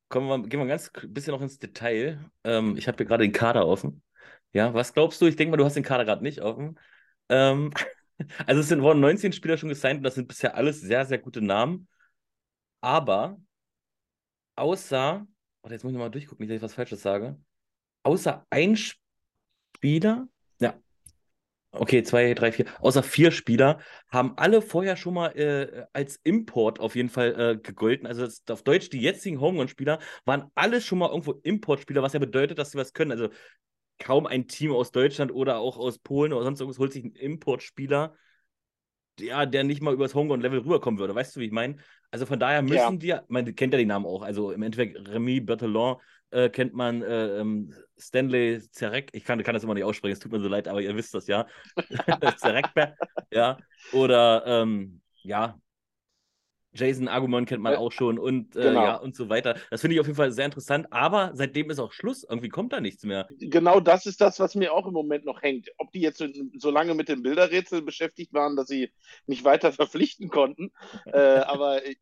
Kommen 0.09 0.29
wir, 0.29 0.49
gehen 0.49 0.61
wir 0.61 0.67
ganz 0.67 0.91
bisschen 1.09 1.33
noch 1.35 1.43
ins 1.43 1.59
Detail. 1.59 2.31
Ähm, 2.45 2.77
ich 2.77 2.89
habe 2.89 2.97
hier 2.97 3.07
gerade 3.07 3.25
den 3.25 3.33
Kader 3.33 3.67
offen. 3.67 4.03
Ja, 4.53 4.73
was 4.73 4.95
glaubst 4.95 5.21
du? 5.21 5.27
Ich 5.27 5.37
denke 5.37 5.51
mal, 5.51 5.57
du 5.57 5.65
hast 5.65 5.75
den 5.75 5.83
Kader 5.83 6.05
gerade 6.05 6.23
nicht 6.23 6.41
offen. 6.41 6.79
Ähm, 7.29 7.73
Also 8.47 8.61
es 8.61 8.69
sind, 8.69 8.83
wurden 8.83 9.01
19 9.01 9.33
Spieler 9.33 9.57
schon 9.57 9.69
gesigned 9.69 9.99
und 9.99 10.05
das 10.05 10.15
sind 10.15 10.29
bisher 10.29 10.55
alles 10.55 10.81
sehr, 10.81 11.05
sehr 11.07 11.19
gute 11.19 11.41
Namen. 11.41 11.89
Aber 12.81 13.39
außer, 14.57 15.27
warte, 15.63 15.75
jetzt 15.75 15.85
muss 15.85 15.93
ich 15.93 15.95
nochmal 15.95 16.11
durchgucken, 16.11 16.47
nicht, 16.47 16.51
dass 16.51 16.57
ich 16.57 16.63
was 16.63 16.75
Falsches 16.75 17.03
sage. 17.03 17.39
Außer 18.03 18.47
ein 18.51 18.77
Spieler, 18.77 20.29
ja, 20.61 20.75
okay, 21.73 22.03
zwei, 22.03 22.35
drei, 22.35 22.53
vier, 22.53 22.67
außer 22.81 23.03
vier 23.03 23.31
Spieler 23.31 23.81
haben 24.09 24.37
alle 24.37 24.63
vorher 24.63 24.97
schon 24.97 25.15
mal 25.15 25.29
äh, 25.37 25.87
als 25.93 26.21
Import 26.25 26.81
auf 26.81 26.97
jeden 26.97 27.09
Fall 27.09 27.39
äh, 27.39 27.57
gegolten. 27.59 28.07
Also 28.07 28.25
das, 28.25 28.43
auf 28.49 28.63
Deutsch, 28.63 28.91
die 28.91 29.01
jetzigen 29.01 29.41
Homegrown-Spieler 29.41 29.99
waren 30.25 30.51
alle 30.55 30.81
schon 30.81 30.99
mal 30.99 31.09
irgendwo 31.09 31.33
Importspieler, 31.43 32.03
was 32.03 32.13
ja 32.13 32.19
bedeutet, 32.21 32.59
dass 32.59 32.71
sie 32.71 32.79
was 32.79 32.93
können. 32.93 33.13
Also 33.13 33.29
kaum 33.99 34.27
ein 34.27 34.49
Team 34.49 34.73
aus 34.73 34.93
Deutschland 34.93 35.33
oder 35.33 35.59
auch 35.59 35.77
aus 35.77 35.99
Polen 35.99 36.33
oder 36.33 36.45
sonst 36.45 36.61
irgendwas 36.61 36.79
holt 36.79 36.93
sich 36.93 37.05
einen 37.05 37.15
Importspieler, 37.15 38.15
der, 39.19 39.47
der 39.47 39.65
nicht 39.65 39.83
mal 39.83 39.95
übers 39.95 40.15
Homegrown-Level 40.15 40.61
rüberkommen 40.61 41.01
würde. 41.01 41.15
Weißt 41.15 41.35
du, 41.35 41.41
wie 41.41 41.47
ich 41.47 41.53
meine? 41.53 41.77
Also 42.11 42.25
von 42.25 42.39
daher 42.39 42.63
müssen 42.63 43.01
ja. 43.01 43.21
die, 43.21 43.27
man 43.29 43.55
kennt 43.55 43.73
ja 43.73 43.79
die 43.79 43.87
Namen 43.87 44.07
auch. 44.07 44.23
Also 44.23 44.53
im 44.53 44.63
Endeffekt 44.63 45.09
Remy 45.09 45.41
Berthelon 45.41 45.97
äh, 46.31 46.49
kennt 46.49 46.75
man, 46.75 47.03
äh, 47.03 47.39
ähm, 47.39 47.75
Stanley 47.99 48.61
Zerek, 48.71 49.11
ich 49.13 49.25
kann, 49.25 49.43
kann, 49.43 49.55
das 49.55 49.65
immer 49.65 49.75
nicht 49.75 49.85
aussprechen, 49.85 50.13
es 50.13 50.21
tut 50.21 50.31
mir 50.31 50.41
so 50.41 50.49
leid, 50.49 50.69
aber 50.69 50.81
ihr 50.81 50.95
wisst 50.95 51.15
das 51.15 51.27
ja. 51.27 51.47
Zerek, 52.37 52.67
ja. 53.33 53.59
Oder 53.93 54.45
ähm, 54.47 55.01
ja, 55.23 55.59
Jason 56.73 57.09
Argument 57.09 57.49
kennt 57.49 57.63
man 57.63 57.77
auch 57.77 57.93
schon 57.93 58.19
und, 58.19 58.55
äh, 58.57 58.63
genau. 58.63 58.85
ja, 58.85 58.97
und 58.97 59.17
so 59.17 59.29
weiter. 59.29 59.57
Das 59.71 59.81
finde 59.81 59.95
ich 59.95 60.01
auf 60.01 60.07
jeden 60.07 60.17
Fall 60.17 60.33
sehr 60.33 60.45
interessant, 60.45 60.87
aber 60.91 61.31
seitdem 61.35 61.71
ist 61.71 61.79
auch 61.79 61.93
Schluss. 61.93 62.25
Irgendwie 62.25 62.49
kommt 62.51 62.73
da 62.73 62.81
nichts 62.81 63.05
mehr. 63.05 63.27
Genau 63.39 63.81
das 63.81 64.07
ist 64.07 64.21
das, 64.21 64.39
was 64.39 64.55
mir 64.55 64.73
auch 64.73 64.87
im 64.87 64.93
Moment 64.93 65.25
noch 65.25 65.43
hängt. 65.43 65.69
Ob 65.79 65.91
die 65.93 66.01
jetzt 66.01 66.23
so, 66.59 66.71
lange 66.71 66.95
mit 66.95 67.09
dem 67.09 67.23
Bilderrätsel 67.23 67.83
beschäftigt 67.83 68.33
waren, 68.35 68.55
dass 68.57 68.69
sie 68.69 68.93
nicht 69.27 69.45
weiter 69.45 69.73
verpflichten 69.73 70.29
konnten. 70.29 70.71
äh, 71.07 71.19
aber 71.19 71.87
ich, 71.87 71.99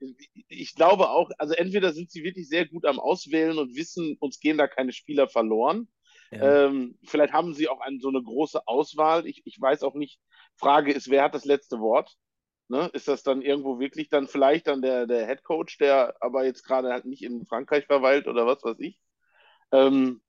ich, 0.49 0.75
glaube 0.75 1.11
auch, 1.11 1.31
also 1.39 1.55
entweder 1.55 1.93
sind 1.93 2.11
sie 2.11 2.25
wirklich 2.25 2.49
sehr 2.49 2.67
gut 2.67 2.85
am 2.87 2.99
Auswählen 2.99 3.59
und 3.59 3.77
wissen, 3.77 4.17
uns 4.19 4.41
gehen 4.41 4.59
da 4.59 4.67
keine 4.67 4.93
Spieler 4.93 5.29
verloren. 5.29 5.89
Ja. 6.33 6.67
Ähm, 6.67 6.99
vielleicht 7.05 7.33
haben 7.33 7.55
sie 7.55 7.69
auch 7.69 7.81
ein, 7.81 8.01
so 8.01 8.09
eine 8.09 8.23
große 8.23 8.67
Auswahl. 8.67 9.27
Ich, 9.27 9.43
ich 9.45 9.61
weiß 9.61 9.83
auch 9.85 9.95
nicht. 9.95 10.19
Frage 10.57 10.93
ist, 10.93 11.09
wer 11.09 11.23
hat 11.23 11.35
das 11.35 11.45
letzte 11.45 11.79
Wort? 11.79 12.17
Ne? 12.69 12.91
Ist 12.93 13.09
das 13.09 13.23
dann 13.23 13.43
irgendwo 13.43 13.79
wirklich 13.79 14.09
dann 14.09 14.27
vielleicht 14.27 14.67
dann 14.67 14.83
der, 14.83 15.07
der 15.07 15.27
Head 15.27 15.45
Coach, 15.45 15.79
der 15.79 16.17
aber 16.21 16.45
jetzt 16.45 16.65
gerade 16.65 16.91
halt 16.93 17.05
nicht 17.05 17.23
in 17.23 17.47
Frankreich 17.47 17.87
verweilt 17.87 18.27
oder 18.27 18.47
was 18.47 18.63
weiß 18.65 18.79
ich? 18.81 19.01
Ähm, 19.71 20.21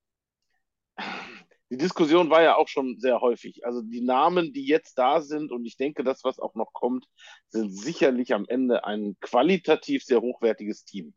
die 1.69 1.77
Diskussion 1.77 2.29
war 2.29 2.43
ja 2.43 2.55
auch 2.55 2.67
schon 2.67 2.99
sehr 2.99 3.21
häufig. 3.21 3.65
Also 3.65 3.81
die 3.81 4.01
Namen, 4.01 4.53
die 4.53 4.65
jetzt 4.65 4.97
da 4.97 5.21
sind, 5.21 5.51
und 5.51 5.65
ich 5.65 5.77
denke, 5.77 6.03
das, 6.03 6.23
was 6.23 6.39
auch 6.39 6.55
noch 6.55 6.73
kommt, 6.73 7.05
sind 7.49 7.71
sicherlich 7.71 8.33
am 8.33 8.45
Ende 8.47 8.85
ein 8.85 9.17
qualitativ 9.19 10.03
sehr 10.03 10.21
hochwertiges 10.21 10.85
Team. 10.85 11.13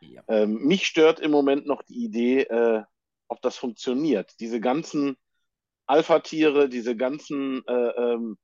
Ja. 0.00 0.22
Ähm, 0.26 0.54
mich 0.64 0.86
stört 0.86 1.20
im 1.20 1.30
Moment 1.30 1.66
noch 1.66 1.82
die 1.82 2.04
Idee, 2.04 2.42
äh, 2.42 2.82
ob 3.28 3.40
das 3.42 3.56
funktioniert. 3.56 4.40
Diese 4.40 4.60
ganzen 4.60 5.16
Alpha-Tiere, 5.86 6.68
diese 6.68 6.96
ganzen, 6.96 7.62
äh, 7.66 7.90
ähm, 7.90 8.38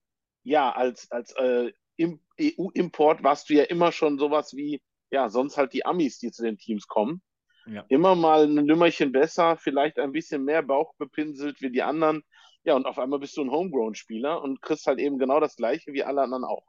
ja, 0.44 0.70
als, 0.70 1.10
als 1.10 1.32
äh, 1.32 1.72
EU-Import 1.98 3.22
warst 3.22 3.50
du 3.50 3.54
ja 3.54 3.64
immer 3.64 3.92
schon 3.92 4.18
sowas 4.18 4.54
wie, 4.54 4.80
ja, 5.11 5.28
sonst 5.28 5.56
halt 5.56 5.72
die 5.72 5.84
Amis, 5.84 6.18
die 6.18 6.30
zu 6.30 6.42
den 6.42 6.58
Teams 6.58 6.87
kommen. 6.87 7.22
Ja. 7.66 7.84
Immer 7.88 8.14
mal 8.14 8.44
ein 8.44 8.54
Nümmerchen 8.64 9.12
besser, 9.12 9.56
vielleicht 9.56 9.98
ein 9.98 10.12
bisschen 10.12 10.44
mehr 10.44 10.62
Bauch 10.62 10.94
bepinselt 10.96 11.61
wie 11.61 11.70
die 11.70 11.82
anderen. 11.82 12.22
Ja, 12.64 12.74
und 12.74 12.87
auf 12.87 12.98
einmal 12.98 13.18
bist 13.18 13.37
du 13.37 13.42
ein 13.42 13.50
Homegrown-Spieler 13.50 14.42
und 14.42 14.62
kriegst 14.62 14.87
halt 14.87 14.98
eben 14.98 15.18
genau 15.18 15.40
das 15.40 15.56
Gleiche 15.56 15.92
wie 15.92 16.02
alle 16.02 16.22
anderen 16.22 16.44
auch. 16.44 16.64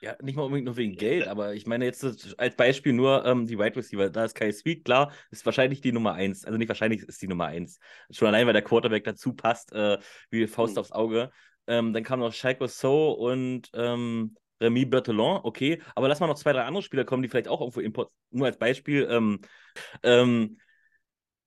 Ja, 0.00 0.16
nicht 0.20 0.34
mal 0.34 0.42
unbedingt 0.42 0.66
nur 0.66 0.76
wegen 0.76 0.96
Geld, 0.96 1.28
aber 1.28 1.54
ich 1.54 1.64
meine 1.64 1.84
jetzt 1.84 2.34
als 2.36 2.56
Beispiel 2.56 2.92
nur 2.92 3.24
ähm, 3.24 3.46
die 3.46 3.56
Wide 3.56 3.76
Receiver. 3.76 4.10
Da 4.10 4.24
ist 4.24 4.34
Kyle 4.34 4.52
Sweet, 4.52 4.84
klar, 4.84 5.12
ist 5.30 5.46
wahrscheinlich 5.46 5.80
die 5.80 5.92
Nummer 5.92 6.14
eins. 6.14 6.44
Also 6.44 6.58
nicht 6.58 6.66
wahrscheinlich 6.66 7.02
ist 7.02 7.22
die 7.22 7.28
Nummer 7.28 7.46
eins. 7.46 7.78
Schon 8.10 8.26
allein, 8.26 8.46
weil 8.46 8.52
der 8.52 8.62
Quarterback 8.62 9.04
dazu 9.04 9.32
passt, 9.32 9.72
äh, 9.72 9.98
wie 10.28 10.48
Faust 10.48 10.74
mhm. 10.74 10.80
aufs 10.80 10.90
Auge. 10.90 11.30
Ähm, 11.68 11.92
dann 11.92 12.02
kam 12.02 12.18
noch 12.18 12.32
Shaiko 12.32 12.66
So 12.66 13.12
und 13.12 13.70
ähm, 13.74 14.34
Remy 14.62 14.86
Berthelon, 14.86 15.40
okay. 15.42 15.80
Aber 15.94 16.08
lass 16.08 16.20
mal 16.20 16.26
noch 16.26 16.38
zwei, 16.38 16.52
drei 16.52 16.62
andere 16.62 16.82
Spieler 16.82 17.04
kommen, 17.04 17.22
die 17.22 17.28
vielleicht 17.28 17.48
auch 17.48 17.60
irgendwo 17.60 17.80
Import. 17.80 18.10
Nur 18.30 18.46
als 18.46 18.58
Beispiel, 18.58 19.06
ähm, 19.10 19.40
ähm, 20.02 20.58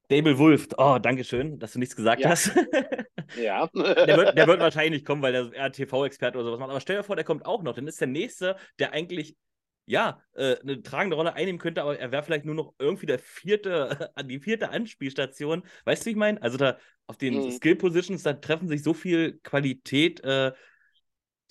Dable 0.10 0.38
Wolf, 0.38 0.68
oh, 0.78 1.00
danke 1.02 1.24
schön, 1.24 1.58
dass 1.60 1.74
du 1.74 1.80
nichts 1.80 1.96
gesagt 1.96 2.22
ja. 2.22 2.30
hast. 2.30 2.52
ja. 3.38 3.68
der, 3.74 4.18
wird, 4.18 4.38
der 4.38 4.48
wird 4.48 4.60
wahrscheinlich 4.60 5.04
kommen, 5.04 5.22
weil 5.22 5.34
der 5.34 5.68
RTV-Experte 5.68 6.38
oder 6.38 6.46
sowas 6.46 6.60
macht. 6.60 6.70
Aber 6.70 6.82
stell 6.82 6.98
dir 6.98 7.04
vor, 7.04 7.16
der 7.16 7.26
kommt 7.26 7.46
auch 7.46 7.64
noch. 7.64 7.74
Dann 7.74 7.88
ist 7.88 8.00
der 8.00 8.08
Nächste, 8.08 8.56
der 8.78 8.94
eigentlich, 8.94 9.36
ja, 9.88 10.22
äh, 10.34 10.58
eine 10.60 10.82
tragende 10.84 11.16
Rolle 11.16 11.34
einnehmen 11.34 11.60
könnte, 11.60 11.82
aber 11.82 11.98
er 11.98 12.12
wäre 12.12 12.24
vielleicht 12.24 12.46
nur 12.46 12.56
noch 12.56 12.74
irgendwie 12.78 13.08
der 13.08 13.20
vierte, 13.20 14.12
die 14.26 14.40
vierte 14.40 14.70
Anspielstation. 14.70 15.64
Weißt 15.86 16.04
du, 16.04 16.06
wie 16.06 16.12
ich 16.12 16.18
meine? 16.18 16.42
Also 16.42 16.58
da 16.58 16.78
auf 17.08 17.18
den 17.18 17.36
mhm. 17.36 17.52
Skill-Positions, 17.52 18.24
da 18.24 18.34
treffen 18.34 18.68
sich 18.68 18.84
so 18.84 18.94
viel 18.94 19.40
Qualität, 19.44 20.24
äh, 20.24 20.52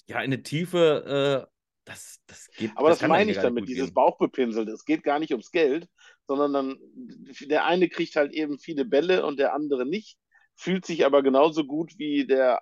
ja, 0.07 0.19
in 0.19 0.25
eine 0.25 0.43
Tiefe, 0.43 1.49
äh, 1.49 1.54
das, 1.85 2.21
das 2.27 2.49
geht. 2.57 2.73
Aber 2.77 2.89
das, 2.89 3.01
das 3.01 3.09
meine 3.09 3.31
ich 3.31 3.39
damit, 3.39 3.69
dieses 3.69 3.87
gehen. 3.87 3.95
Bauchbepinselt. 3.95 4.69
Es 4.69 4.85
geht 4.85 5.03
gar 5.03 5.19
nicht 5.19 5.33
ums 5.33 5.51
Geld, 5.51 5.89
sondern 6.27 6.53
dann 6.53 6.79
der 7.41 7.65
eine 7.67 7.89
kriegt 7.89 8.17
halt 8.17 8.33
eben 8.33 8.59
viele 8.59 8.85
Bälle 8.85 9.27
und 9.27 9.39
der 9.39 9.55
andere 9.55 9.85
nicht, 9.85 10.19
fühlt 10.57 10.87
sich 10.87 11.05
aber 11.05 11.23
genauso 11.23 11.65
gut 11.65 11.93
wie 11.99 12.27
der 12.27 12.61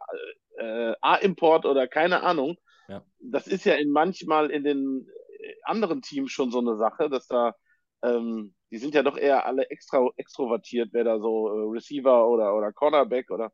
äh, 0.58 0.94
A-Import 1.00 1.66
oder 1.66 1.86
keine 1.86 2.22
Ahnung. 2.22 2.56
Ja. 2.88 3.04
Das 3.20 3.46
ist 3.46 3.64
ja 3.64 3.74
in 3.74 3.90
manchmal 3.90 4.50
in 4.50 4.64
den 4.64 5.08
anderen 5.64 6.02
Teams 6.02 6.32
schon 6.32 6.50
so 6.50 6.58
eine 6.58 6.76
Sache, 6.76 7.08
dass 7.08 7.26
da 7.26 7.54
ähm, 8.02 8.54
die 8.70 8.78
sind 8.78 8.94
ja 8.94 9.02
doch 9.02 9.16
eher 9.16 9.46
alle 9.46 9.70
extra 9.70 10.08
extrovertiert, 10.16 10.90
wer 10.92 11.04
da 11.04 11.20
so 11.20 11.48
äh, 11.48 11.70
Receiver 11.70 12.26
oder, 12.28 12.56
oder 12.56 12.72
Cornerback 12.72 13.30
oder 13.30 13.52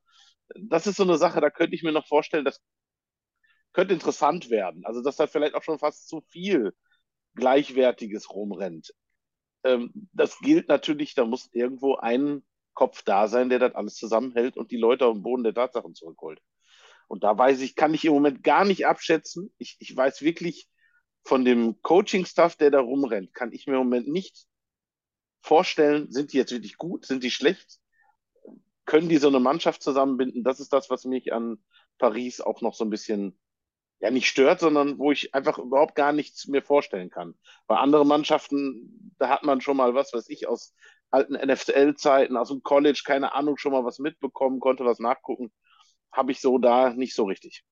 das 0.57 0.87
ist 0.87 0.97
so 0.97 1.03
eine 1.03 1.19
Sache, 1.19 1.41
da 1.41 1.51
könnte 1.51 1.75
ich 1.75 1.83
mir 1.83 1.93
noch 1.93 2.07
vorstellen, 2.07 2.45
das 2.45 2.63
könnte 3.79 3.95
interessant 3.95 4.51
werden. 4.51 4.85
Also, 4.85 5.03
dass 5.03 5.15
da 5.15 5.29
vielleicht 5.29 5.55
auch 5.55 5.63
schon 5.63 5.79
fast 5.79 6.09
zu 6.09 6.21
viel 6.21 6.75
Gleichwertiges 7.37 8.29
rumrennt. 8.29 8.93
Ähm, 9.63 9.93
das 10.13 10.41
gilt 10.41 10.67
natürlich, 10.69 11.15
da 11.15 11.25
muss 11.25 11.49
irgendwo 11.53 11.95
ein 11.95 12.43
Kopf 12.75 13.05
da 13.05 13.29
sein, 13.29 13.51
der 13.51 13.61
das 13.61 13.77
alles 13.77 13.95
zusammenhält 13.95 14.57
und 14.57 14.73
die 14.73 14.77
Leute 14.77 15.07
auf 15.07 15.15
den 15.15 15.23
Boden 15.23 15.45
der 15.45 15.55
Tatsachen 15.55 15.95
zurückholt. 15.95 16.41
Und 17.07 17.23
da 17.23 17.39
weiß 17.39 17.61
ich, 17.61 17.77
kann 17.77 17.95
ich 17.95 18.05
im 18.05 18.15
Moment 18.15 18.43
gar 18.43 18.65
nicht 18.65 18.85
abschätzen. 18.85 19.55
Ich, 19.59 19.77
ich 19.79 19.97
weiß 19.97 20.23
wirklich 20.23 20.69
von 21.23 21.45
dem 21.45 21.81
Coaching-Stuff, 21.81 22.57
der 22.57 22.73
da 22.73 22.81
rumrennt, 22.81 23.33
kann 23.33 23.53
ich 23.53 23.69
mir 23.69 23.75
im 23.75 23.85
Moment 23.85 24.09
nicht 24.09 24.45
vorstellen, 25.41 26.11
sind 26.11 26.33
die 26.33 26.39
jetzt 26.39 26.51
wirklich 26.51 26.79
gut, 26.79 27.07
sind 27.07 27.23
die 27.23 27.31
schlecht? 27.31 27.79
Können 28.87 29.09
die 29.09 29.19
so 29.19 29.29
eine 29.29 29.39
Mannschaft 29.39 29.85
zusammenbinden? 29.85 30.43
Das 30.43 30.59
ist 30.59 30.73
das, 30.73 30.91
was 30.91 31.05
mich 31.05 31.33
an 31.33 31.63
Paris 31.99 32.41
auch 32.41 32.61
noch 32.61 32.75
so 32.75 32.85
ein 32.85 32.91
bisschen 32.91 33.39
ja 34.01 34.11
nicht 34.11 34.29
stört, 34.29 34.61
sondern 34.61 34.99
wo 34.99 35.11
ich 35.13 35.35
einfach 35.35 35.59
überhaupt 35.59 35.95
gar 35.95 36.13
nichts 36.13 36.47
mir 36.47 36.63
vorstellen 36.63 37.11
kann. 37.11 37.35
Bei 37.67 37.77
anderen 37.77 38.09
Mannschaften, 38.09 39.13
da 39.19 39.29
hat 39.29 39.43
man 39.43 39.61
schon 39.61 39.77
mal 39.77 39.95
was, 39.95 40.13
was 40.13 40.29
ich 40.29 40.47
aus 40.47 40.75
alten 41.11 41.35
NFL-Zeiten, 41.35 42.37
aus 42.37 42.49
dem 42.49 42.63
College, 42.63 43.03
keine 43.05 43.35
Ahnung, 43.35 43.57
schon 43.57 43.73
mal 43.73 43.85
was 43.85 43.99
mitbekommen, 43.99 44.61
konnte 44.61 44.85
was 44.85 44.99
nachgucken. 44.99 45.51
Habe 46.13 46.33
ich 46.33 46.41
so 46.41 46.59
da 46.59 46.91
nicht 46.91 47.15
so 47.15 47.25
richtig. 47.25 47.65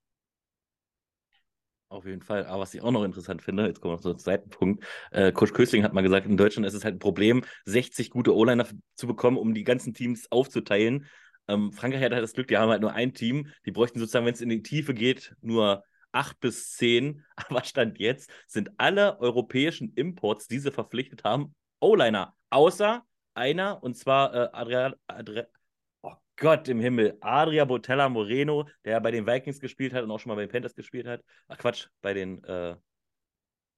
Auf 1.88 2.04
jeden 2.04 2.22
Fall. 2.22 2.46
Aber 2.46 2.62
was 2.62 2.74
ich 2.74 2.82
auch 2.82 2.90
noch 2.90 3.04
interessant 3.04 3.42
finde, 3.42 3.66
jetzt 3.66 3.80
kommen 3.80 3.92
wir 3.92 3.96
noch 3.96 4.02
zum 4.02 4.18
zweiten 4.18 4.50
Punkt. 4.50 4.84
Äh, 5.12 5.30
Coach 5.30 5.52
Kösling 5.52 5.84
hat 5.84 5.92
mal 5.92 6.02
gesagt, 6.02 6.26
in 6.26 6.36
Deutschland 6.36 6.66
ist 6.66 6.74
es 6.74 6.84
halt 6.84 6.96
ein 6.96 6.98
Problem, 6.98 7.44
60 7.64 8.10
gute 8.10 8.34
O-Liner 8.34 8.66
zu 8.96 9.06
bekommen, 9.06 9.36
um 9.36 9.54
die 9.54 9.62
ganzen 9.62 9.94
Teams 9.94 10.30
aufzuteilen. 10.32 11.06
Ähm, 11.46 11.72
Frankreich 11.72 12.02
hat 12.02 12.12
halt 12.12 12.24
das 12.24 12.32
Glück, 12.32 12.48
die 12.48 12.56
haben 12.56 12.70
halt 12.70 12.80
nur 12.80 12.92
ein 12.92 13.14
Team. 13.14 13.52
Die 13.66 13.70
bräuchten 13.70 14.00
sozusagen, 14.00 14.26
wenn 14.26 14.34
es 14.34 14.40
in 14.40 14.48
die 14.48 14.62
Tiefe 14.62 14.94
geht, 14.94 15.36
nur 15.42 15.84
acht 16.16 16.40
bis 16.40 16.72
zehn, 16.72 17.24
aber 17.36 17.62
Stand 17.64 17.98
jetzt 17.98 18.30
sind 18.46 18.70
alle 18.78 19.20
europäischen 19.20 19.92
Imports, 19.94 20.48
die 20.48 20.58
sie 20.58 20.72
verpflichtet 20.72 21.24
haben, 21.24 21.54
O-Liner, 21.80 22.34
außer 22.50 23.04
einer, 23.34 23.82
und 23.82 23.96
zwar 23.96 24.34
äh, 24.34 24.48
Adrian, 24.52 24.94
Adrian, 25.06 25.46
oh 26.02 26.14
Gott 26.36 26.68
im 26.68 26.80
Himmel, 26.80 27.18
Adria 27.20 27.66
Botella 27.66 28.08
Moreno, 28.08 28.66
der 28.84 28.98
bei 29.00 29.10
den 29.10 29.26
Vikings 29.26 29.60
gespielt 29.60 29.92
hat 29.92 30.04
und 30.04 30.10
auch 30.10 30.18
schon 30.18 30.30
mal 30.30 30.36
bei 30.36 30.46
den 30.46 30.50
Panthers 30.50 30.74
gespielt 30.74 31.06
hat. 31.06 31.22
Ach 31.48 31.58
Quatsch, 31.58 31.88
bei 32.00 32.14
den 32.14 32.42
äh, 32.44 32.76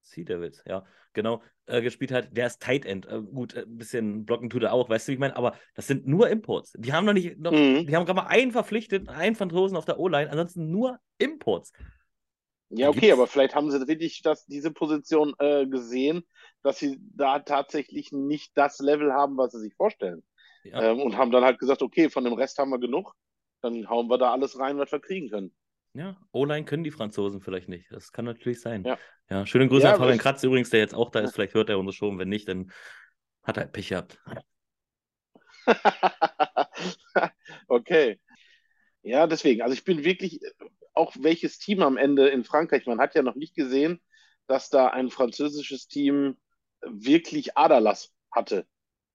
Sea 0.03 0.25
Devils, 0.25 0.63
ja, 0.65 0.87
genau, 1.13 1.43
äh, 1.67 1.83
gespielt 1.83 2.13
hat. 2.13 2.37
Der 2.37 2.47
ist 2.47 2.63
Tight 2.63 2.87
End. 2.87 3.07
Äh, 3.07 3.21
gut, 3.21 3.57
ein 3.57 3.77
bisschen 3.77 4.25
blocken 4.25 4.49
tut 4.49 4.63
er 4.63 4.73
auch, 4.73 4.89
weißt 4.89 5.09
du, 5.09 5.11
wie 5.11 5.15
ich 5.15 5.21
meine? 5.21 5.37
Aber 5.37 5.57
das 5.75 5.89
sind 5.89 6.07
nur 6.07 6.31
Imports. 6.31 6.73
Die 6.77 6.93
haben 6.93 7.05
noch 7.05 7.13
nicht, 7.13 7.37
noch, 7.37 7.51
mhm. 7.51 7.85
die 7.85 7.97
haben 7.97 8.07
gerade 8.07 8.21
mal 8.21 8.29
einen 8.29 8.53
verpflichtet, 8.53 9.09
einen 9.09 9.35
Franzosen 9.35 9.77
auf 9.77 9.85
der 9.85 9.99
O-Line, 9.99 10.31
ansonsten 10.31 10.71
nur 10.71 11.01
Imports. 11.19 11.73
Ja, 12.71 12.91
okay, 12.91 13.13
aber 13.13 13.27
vielleicht 13.27 13.55
haben 13.55 13.71
sie 13.71 13.89
wirklich 13.89 14.21
das, 14.23 14.45
diese 14.47 14.71
Position 14.71 15.35
äh, 15.39 15.67
gesehen, 15.67 16.23
dass 16.63 16.79
sie 16.79 16.99
da 17.15 17.39
tatsächlich 17.39 18.13
nicht 18.13 18.53
das 18.57 18.79
Level 18.79 19.13
haben, 19.13 19.39
was 19.39 19.53
sie 19.53 19.61
sich 19.61 19.75
vorstellen. 19.75 20.23
Ja. 20.65 20.83
Ähm, 20.83 21.01
und 21.01 21.17
haben 21.17 21.31
dann 21.31 21.45
halt 21.45 21.59
gesagt, 21.59 21.83
okay, 21.83 22.11
von 22.11 22.25
dem 22.25 22.35
Rest 22.35 22.59
haben 22.59 22.71
wir 22.71 22.79
genug, 22.79 23.15
dann 23.63 23.89
hauen 23.89 24.09
wir 24.09 24.19
da 24.19 24.33
alles 24.33 24.59
rein, 24.59 24.77
was 24.79 24.93
wir 24.93 25.01
kriegen 25.01 25.31
können. 25.31 25.55
Ja, 25.95 26.17
O-Line 26.33 26.67
können 26.67 26.85
die 26.85 26.91
Franzosen 26.91 27.41
vielleicht 27.41 27.69
nicht. 27.69 27.91
Das 27.91 28.13
kann 28.13 28.27
natürlich 28.27 28.61
sein. 28.61 28.85
Ja, 28.85 28.99
ja 29.31 29.47
schöne 29.47 29.69
Grüße 29.69 29.85
ja, 29.85 29.93
an 29.95 29.99
Fabian 29.99 30.19
Kratz 30.19 30.43
übrigens, 30.43 30.69
der 30.71 30.81
jetzt 30.81 30.95
auch 30.95 31.11
da 31.11 31.21
ist. 31.21 31.35
Vielleicht 31.35 31.55
hört 31.55 31.71
er 31.71 31.79
unsere 31.79 31.95
Show 31.95 32.09
und 32.09 32.19
wenn 32.19 32.29
nicht, 32.29 32.49
dann 32.49 32.71
hat 33.43 33.57
er 33.57 33.67
Pech 33.67 33.89
gehabt. 33.89 34.21
okay. 37.69 38.21
Ja, 39.03 39.27
deswegen. 39.27 39.63
Also 39.63 39.73
ich 39.75 39.85
bin 39.85 40.05
wirklich 40.05 40.41
auch 40.99 41.15
welches 41.21 41.59
Team 41.59 41.83
am 41.83 41.97
Ende 41.97 42.29
in 42.29 42.45
Frankreich. 42.45 42.87
Man 42.87 43.01
hat 43.01 43.15
ja 43.15 43.23
noch 43.23 43.37
nicht 43.37 43.55
gesehen, 43.55 44.01
dass 44.47 44.69
da 44.69 44.89
ein 44.89 45.11
französisches 45.11 45.87
Team 45.87 46.37
wirklich 46.83 47.57
Aderlass 47.57 48.13
hatte. 48.31 48.67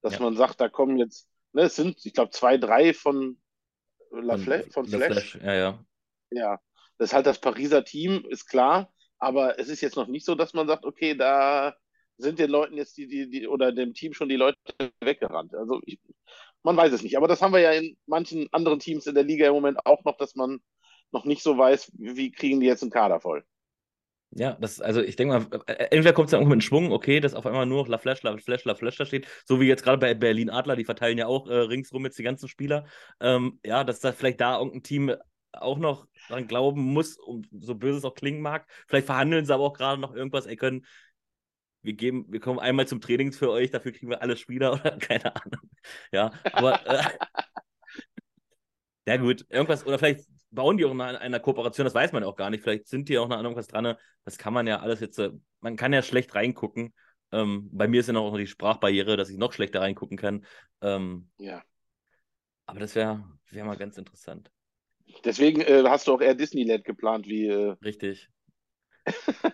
Dass 0.01 0.13
ja. 0.13 0.21
man 0.21 0.35
sagt, 0.35 0.61
da 0.61 0.69
kommen 0.69 0.97
jetzt, 0.97 1.29
ne, 1.51 1.63
es 1.63 1.75
sind, 1.75 2.05
ich 2.05 2.13
glaube, 2.13 2.31
zwei, 2.31 2.57
drei 2.57 2.93
von 2.93 3.39
La 4.11 4.37
Flash, 4.37 4.65
von 4.71 4.87
Flash. 4.87 5.11
Flash. 5.11 5.39
Ja, 5.43 5.53
ja. 5.53 5.85
Ja, 6.31 6.59
das 6.97 7.09
ist 7.09 7.13
halt 7.13 7.25
das 7.25 7.39
Pariser 7.39 7.83
Team, 7.83 8.25
ist 8.29 8.47
klar. 8.47 8.91
Aber 9.19 9.59
es 9.59 9.69
ist 9.69 9.81
jetzt 9.81 9.95
noch 9.95 10.07
nicht 10.07 10.25
so, 10.25 10.35
dass 10.35 10.53
man 10.53 10.67
sagt, 10.67 10.85
okay, 10.85 11.15
da 11.15 11.75
sind 12.17 12.39
den 12.39 12.49
Leuten 12.49 12.75
jetzt 12.75 12.97
die, 12.97 13.07
die, 13.07 13.29
die 13.29 13.47
oder 13.47 13.71
dem 13.71 13.93
Team 13.93 14.13
schon 14.13 14.29
die 14.29 14.35
Leute 14.35 14.57
weggerannt. 15.01 15.55
Also 15.55 15.81
ich, 15.85 15.99
man 16.63 16.77
weiß 16.77 16.93
es 16.93 17.03
nicht. 17.03 17.17
Aber 17.17 17.27
das 17.27 17.41
haben 17.41 17.53
wir 17.53 17.59
ja 17.59 17.71
in 17.71 17.97
manchen 18.05 18.47
anderen 18.51 18.79
Teams 18.79 19.07
in 19.07 19.15
der 19.15 19.23
Liga 19.23 19.47
im 19.47 19.53
Moment 19.53 19.85
auch 19.85 20.03
noch, 20.03 20.17
dass 20.17 20.35
man 20.35 20.61
noch 21.13 21.25
nicht 21.25 21.43
so 21.43 21.57
weiß, 21.57 21.91
wie 21.97 22.31
kriegen 22.31 22.59
die 22.59 22.67
jetzt 22.67 22.81
einen 22.81 22.91
Kader 22.91 23.19
voll. 23.19 23.43
Ja, 24.35 24.57
das, 24.59 24.81
also 24.81 25.01
ich 25.01 25.15
denke 25.15 25.39
mal, 25.39 25.61
äh, 25.67 25.73
entweder 25.91 26.13
kommt 26.13 26.27
es 26.27 26.31
dann 26.31 26.39
irgendwo 26.39 26.55
mit 26.55 26.63
Schwung, 26.63 26.91
okay, 26.91 27.19
dass 27.19 27.35
auf 27.35 27.45
einmal 27.45 27.67
nur 27.67 27.83
noch 27.83 27.87
La 27.87 27.99
Flash, 27.99 28.23
La 28.23 28.35
Flash, 28.37 28.65
La 28.65 28.73
Flash 28.73 28.97
da 28.97 29.05
steht, 29.05 29.27
so 29.45 29.61
wie 29.61 29.67
jetzt 29.67 29.83
gerade 29.83 29.99
bei 29.99 30.15
Berlin 30.15 30.49
Adler, 30.49 30.75
die 30.75 30.85
verteilen 30.85 31.19
ja 31.19 31.27
auch 31.27 31.47
äh, 31.47 31.53
ringsrum 31.53 32.03
jetzt 32.05 32.17
die 32.17 32.23
ganzen 32.23 32.47
Spieler. 32.47 32.85
Ähm, 33.19 33.59
ja, 33.63 33.83
dass 33.83 33.99
da 33.99 34.11
vielleicht 34.11 34.41
da 34.41 34.57
irgendein 34.57 34.81
Team 34.81 35.15
auch 35.51 35.77
noch 35.77 36.07
dran 36.27 36.47
glauben 36.47 36.81
muss, 36.81 37.17
um 37.17 37.43
so 37.51 37.75
böse 37.75 37.99
es 37.99 38.05
auch 38.05 38.15
klingen 38.15 38.41
mag. 38.41 38.67
Vielleicht 38.87 39.05
verhandeln 39.05 39.45
sie 39.45 39.53
aber 39.53 39.65
auch 39.65 39.73
gerade 39.73 40.01
noch 40.01 40.15
irgendwas, 40.15 40.47
ey, 40.47 40.55
können, 40.55 40.83
wir 41.83 41.93
geben, 41.93 42.25
wir 42.29 42.39
kommen 42.39 42.59
einmal 42.59 42.87
zum 42.87 43.01
Trainings 43.01 43.37
für 43.37 43.51
euch, 43.51 43.69
dafür 43.69 43.91
kriegen 43.91 44.09
wir 44.09 44.21
alle 44.21 44.37
Spieler 44.37 44.73
oder 44.73 44.97
keine 44.97 45.35
Ahnung. 45.35 45.69
Ja, 46.11 46.31
aber 46.53 46.85
äh, 46.87 47.03
ja 49.05 49.17
gut, 49.17 49.45
irgendwas, 49.49 49.85
oder 49.85 49.99
vielleicht 49.99 50.25
bauen 50.53 50.77
die 50.77 50.85
auch 50.85 50.91
in 50.91 51.01
einer 51.01 51.39
Kooperation, 51.39 51.85
das 51.85 51.95
weiß 51.95 52.11
man 52.11 52.23
auch 52.23 52.35
gar 52.35 52.49
nicht. 52.49 52.63
Vielleicht 52.63 52.87
sind 52.87 53.09
die 53.09 53.17
auch 53.17 53.27
noch 53.27 53.37
an 53.37 53.45
irgendwas 53.45 53.67
dran. 53.67 53.95
Das 54.23 54.37
kann 54.37 54.53
man 54.53 54.67
ja 54.67 54.79
alles 54.79 54.99
jetzt, 54.99 55.17
äh, 55.19 55.31
man 55.59 55.75
kann 55.75 55.93
ja 55.93 56.01
schlecht 56.01 56.35
reingucken. 56.35 56.93
Ähm, 57.31 57.69
bei 57.71 57.87
mir 57.87 57.99
ist 57.99 58.07
ja 58.07 58.13
noch 58.13 58.37
die 58.37 58.47
Sprachbarriere, 58.47 59.17
dass 59.17 59.29
ich 59.29 59.37
noch 59.37 59.53
schlechter 59.53 59.81
reingucken 59.81 60.17
kann. 60.17 60.45
Ähm, 60.81 61.29
ja. 61.37 61.63
Aber 62.65 62.79
das 62.79 62.95
wäre 62.95 63.23
wär 63.49 63.65
mal 63.65 63.77
ganz 63.77 63.97
interessant. 63.97 64.51
Deswegen 65.25 65.61
äh, 65.61 65.83
hast 65.85 66.07
du 66.07 66.13
auch 66.13 66.21
eher 66.21 66.35
Disneyland 66.35 66.85
geplant, 66.85 67.27
wie. 67.27 67.47
Äh... 67.47 67.75
Richtig. 67.83 68.29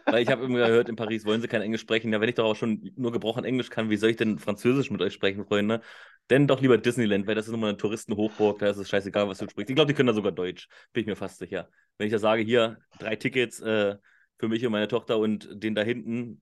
Weil 0.06 0.24
ich 0.24 0.30
habe 0.30 0.46
immer 0.46 0.68
gehört, 0.68 0.90
in 0.90 0.96
Paris 0.96 1.26
wollen 1.26 1.42
sie 1.42 1.48
kein 1.48 1.62
Englisch 1.62 1.82
sprechen. 1.82 2.12
Ja, 2.14 2.22
wenn 2.22 2.30
ich 2.30 2.36
doch 2.36 2.46
auch 2.46 2.56
schon 2.56 2.92
nur 2.96 3.12
gebrochen 3.12 3.46
Englisch 3.46 3.70
kann, 3.70 3.90
wie 3.90 3.98
soll 3.98 4.12
ich 4.12 4.18
denn 4.18 4.40
Französisch 4.40 4.92
mit 4.92 5.02
euch 5.02 5.14
sprechen, 5.14 5.46
Freunde? 5.46 5.82
Denn 6.30 6.48
doch 6.48 6.62
lieber 6.62 6.78
Disneyland, 6.78 7.26
weil 7.26 7.36
das 7.36 7.48
ist 7.48 7.52
nochmal 7.52 7.70
eine 7.70 7.78
Touristenhochburg, 7.78 8.60
da 8.60 8.70
ist 8.70 8.78
es 8.78 8.90
scheißegal, 8.90 9.28
was 9.28 9.40
du 9.40 9.50
sprichst. 9.50 9.70
Ich 9.70 9.76
glaube, 9.76 9.88
die 9.88 9.96
können 9.96 10.08
da 10.08 10.14
sogar 10.14 10.32
Deutsch, 10.32 10.68
bin 10.94 11.02
ich 11.02 11.08
mir 11.08 11.16
fast 11.16 11.40
sicher. 11.40 11.70
Wenn 11.98 12.08
ich 12.08 12.14
da 12.14 12.20
sage, 12.20 12.44
hier, 12.44 12.78
drei 13.00 13.16
Tickets 13.16 13.60
äh, 13.62 13.96
für 14.38 14.48
mich 14.48 14.66
und 14.66 14.72
meine 14.72 14.88
Tochter 14.88 15.18
und 15.18 15.50
den 15.52 15.74
da 15.74 15.82
hinten, 15.82 16.42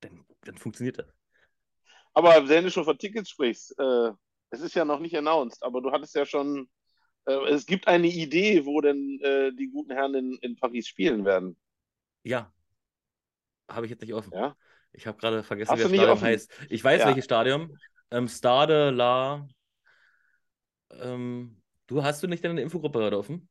dann, 0.00 0.24
dann 0.44 0.56
funktioniert 0.56 0.98
das. 0.98 1.06
Aber 2.14 2.48
wenn 2.48 2.64
du 2.64 2.70
schon 2.70 2.84
von 2.84 2.98
Tickets 2.98 3.30
sprichst, 3.30 3.78
äh, 3.78 4.10
es 4.50 4.60
ist 4.60 4.74
ja 4.74 4.84
noch 4.84 5.00
nicht 5.00 5.16
announced, 5.16 5.62
aber 5.62 5.80
du 5.80 5.90
hattest 5.90 6.14
ja 6.14 6.26
schon, 6.26 6.68
äh, 7.24 7.48
es 7.48 7.66
gibt 7.66 7.88
eine 7.88 8.06
Idee, 8.06 8.64
wo 8.66 8.80
denn 8.80 9.18
äh, 9.22 9.52
die 9.52 9.68
guten 9.68 9.92
Herren 9.92 10.14
in, 10.14 10.38
in 10.42 10.56
Paris 10.56 10.86
spielen 10.86 11.24
werden. 11.24 11.56
Ja. 12.24 12.52
habe 13.68 13.86
ich 13.86 13.90
jetzt 13.90 14.00
nicht 14.02 14.14
offen. 14.14 14.32
Ja? 14.34 14.56
Ich 14.92 15.06
habe 15.06 15.18
gerade 15.18 15.42
vergessen, 15.42 15.72
wie 15.76 15.80
das 15.82 15.88
Stadion 15.88 16.10
offen? 16.10 16.24
heißt. 16.24 16.50
Ich 16.68 16.84
weiß, 16.84 17.00
Ja. 17.00 17.06
welches 17.08 17.24
Stadion. 17.24 17.76
Ähm, 18.10 18.28
Stade 18.28 18.90
La. 18.90 19.48
Ähm, 20.90 21.62
du 21.86 22.02
hast 22.02 22.22
du 22.22 22.26
nicht 22.28 22.44
deine 22.44 22.60
Infogruppe 22.60 22.98
gerade 22.98 23.18
offen? 23.18 23.48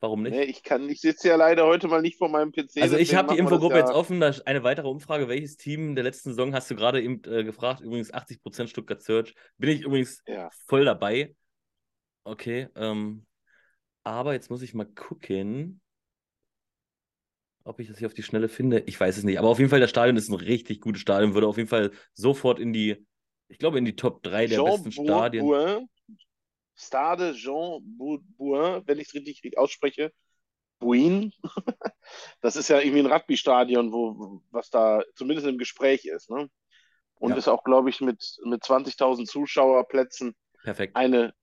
Warum 0.00 0.22
nicht? 0.22 0.32
Nee, 0.32 0.42
ich 0.44 0.62
kann, 0.62 0.88
ich 0.90 1.00
sitze 1.00 1.28
ja 1.28 1.36
leider 1.36 1.64
heute 1.66 1.88
mal 1.88 2.02
nicht 2.02 2.18
vor 2.18 2.28
meinem 2.28 2.52
PC. 2.52 2.82
Also 2.82 2.96
ich 2.96 3.14
habe 3.14 3.32
die 3.32 3.38
Infogruppe 3.38 3.76
ja- 3.76 3.80
jetzt 3.80 3.92
offen. 3.94 4.20
Da 4.20 4.34
eine 4.44 4.62
weitere 4.62 4.88
Umfrage. 4.88 5.28
Welches 5.28 5.56
Team 5.56 5.94
der 5.94 6.04
letzten 6.04 6.30
Saison 6.30 6.52
hast 6.54 6.70
du 6.70 6.76
gerade 6.76 7.00
eben 7.00 7.22
äh, 7.24 7.44
gefragt? 7.44 7.80
Übrigens 7.80 8.12
80% 8.12 8.68
Stuttgart 8.68 9.00
Search. 9.02 9.34
Bin 9.56 9.70
ich 9.70 9.82
übrigens 9.82 10.22
Ja. 10.26 10.50
voll 10.66 10.84
dabei. 10.84 11.34
Okay. 12.24 12.68
Ähm, 12.74 13.26
aber 14.02 14.34
jetzt 14.34 14.50
muss 14.50 14.62
ich 14.62 14.74
mal 14.74 14.86
gucken, 14.86 15.80
ob 17.66 17.80
ich 17.80 17.88
das 17.88 17.98
hier 17.98 18.06
auf 18.06 18.14
die 18.14 18.22
Schnelle 18.22 18.48
finde. 18.48 18.80
Ich 18.86 18.98
weiß 18.98 19.16
es 19.16 19.24
nicht. 19.24 19.38
Aber 19.38 19.48
auf 19.48 19.58
jeden 19.58 19.70
Fall, 19.70 19.80
das 19.80 19.90
Stadion 19.90 20.16
ist 20.16 20.28
ein 20.28 20.34
richtig 20.34 20.80
gutes 20.80 21.02
Stadion. 21.02 21.34
Würde 21.34 21.48
auf 21.48 21.56
jeden 21.56 21.68
Fall 21.68 21.90
sofort 22.14 22.58
in 22.60 22.72
die, 22.72 23.06
ich 23.48 23.58
glaube, 23.58 23.78
in 23.78 23.84
die 23.84 23.96
Top 23.96 24.22
3 24.22 24.46
der 24.46 24.58
Jean 24.58 24.64
besten 24.66 24.92
Stadien. 24.92 25.44
Bouin, 25.46 25.88
Stade 26.76 27.34
Jean 27.34 27.80
Bou- 27.98 28.20
Bouin, 28.36 28.82
wenn 28.86 28.98
ich 28.98 29.08
es 29.08 29.14
richtig 29.14 29.58
ausspreche. 29.58 30.12
Bouin. 30.78 31.32
Das 32.40 32.54
ist 32.56 32.68
ja 32.68 32.80
irgendwie 32.80 33.00
ein 33.00 33.12
Rugby-Stadion, 33.12 33.92
wo, 33.92 34.40
was 34.50 34.70
da 34.70 35.02
zumindest 35.16 35.48
im 35.48 35.58
Gespräch 35.58 36.04
ist. 36.04 36.30
Ne? 36.30 36.48
Und 37.16 37.30
Ja. 37.32 37.36
ist 37.36 37.48
auch, 37.48 37.64
glaube 37.64 37.90
ich, 37.90 38.00
mit, 38.00 38.36
mit 38.44 38.62
20.000 38.64 39.28
Zuschauerplätzen 39.28 40.34
Perfekt. 40.62 40.94
eine 40.96 41.34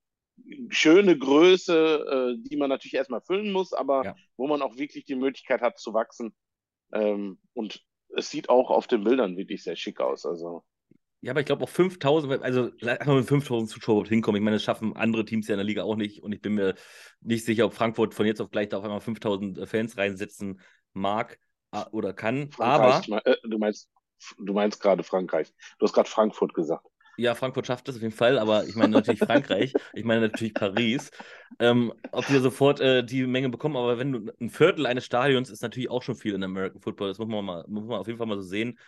schöne 0.70 1.18
Größe, 1.18 2.36
äh, 2.38 2.50
die 2.50 2.58
man 2.58 2.70
natürlich 2.70 2.96
erstmal 2.96 3.22
füllen 3.22 3.52
muss, 3.52 3.74
aber 3.74 4.04
Ja. 4.06 4.16
wo 4.38 4.48
man 4.48 4.62
auch 4.62 4.78
wirklich 4.78 5.06
die 5.06 5.16
Möglichkeit 5.16 5.62
hat 5.62 5.80
zu 5.80 5.94
wachsen. 5.94 6.36
Ähm, 6.92 7.40
und 7.54 7.84
es 8.16 8.30
sieht 8.30 8.50
auch 8.50 8.70
auf 8.70 8.88
den 8.88 9.04
Bildern 9.04 9.38
wirklich 9.38 9.64
sehr 9.64 9.76
schick 9.76 10.00
aus. 10.00 10.26
Also 10.26 10.64
Ja, 11.22 11.32
aber 11.32 11.40
ich 11.40 11.46
glaube 11.46 11.64
auch 11.64 11.70
5000, 11.70 12.44
also 12.44 12.70
mal 12.82 13.16
mit 13.16 13.28
5000 13.28 13.70
Zuschauer 13.70 13.94
überhaupt 13.96 14.10
hinkommen. 14.10 14.40
Ich 14.42 14.44
meine, 14.44 14.58
das 14.58 14.64
schaffen 14.64 14.96
andere 14.96 15.26
Teams 15.26 15.48
ja 15.48 15.54
in 15.54 15.60
der 15.60 15.66
Liga 15.66 15.84
auch 15.84 15.96
nicht. 15.96 16.22
Und 16.22 16.34
ich 16.34 16.42
bin 16.42 16.56
mir 16.56 16.76
nicht 17.22 17.46
sicher, 17.46 17.66
ob 17.66 17.74
Frankfurt 17.74 18.14
von 18.14 18.26
jetzt 18.26 18.42
auf 18.42 18.52
gleich 18.52 18.70
da 18.70 18.78
auf 18.78 18.84
einmal 18.84 19.02
5000 19.02 19.68
Fans 19.68 19.98
reinsetzen 19.98 20.60
mag 20.94 21.40
äh, 21.72 21.84
oder 21.92 22.14
kann. 22.14 22.50
Aber 22.58 22.92
Frankreich, 22.92 23.02
ich 23.04 23.08
mein- 23.08 23.22
äh, 23.26 23.38
du 23.44 23.58
meinst, 23.58 23.90
du 24.38 24.54
meinst 24.54 24.82
gerade 24.82 25.04
Frankreich. 25.04 25.54
Du 25.80 25.86
hast 25.86 25.94
gerade 25.94 26.10
Frankfurt 26.10 26.54
gesagt. 26.54 26.86
Ja, 27.18 27.36
Frankfurt 27.36 27.68
schafft 27.68 27.88
das 27.88 27.96
auf 27.96 28.02
jeden 28.02 28.14
Fall. 28.14 28.40
Aber 28.40 28.66
ich 28.66 28.76
meine 28.76 28.94
natürlich 28.94 29.20
Frankreich, 29.20 29.74
ich 29.94 30.04
meine 30.04 30.22
natürlich 30.22 30.54
Paris. 30.54 31.12
Ähm, 31.60 31.94
ob 32.12 32.30
wir 32.30 32.42
sofort 32.42 32.80
äh, 32.80 33.04
die 33.04 33.26
Menge 33.26 33.50
bekommen, 33.50 33.78
aber 33.78 33.98
wenn 34.00 34.12
du 34.12 34.32
ein 34.40 34.50
Viertel 34.50 34.86
eines 34.86 35.06
Stadions 35.06 35.50
ist 35.50 35.62
natürlich 35.62 35.90
auch 35.90 36.02
schon 36.02 36.16
viel 36.16 36.34
in 36.34 36.44
American 36.44 36.82
Football. 36.82 37.10
Das 37.10 37.20
muss 37.20 37.28
man 37.28 37.46
mal, 37.46 37.66
muss 37.68 37.86
man 37.86 38.00
auf 38.00 38.08
jeden 38.08 38.18
Fall 38.18 38.28
mal 38.28 38.38
so 38.38 38.48
sehen. 38.48 38.80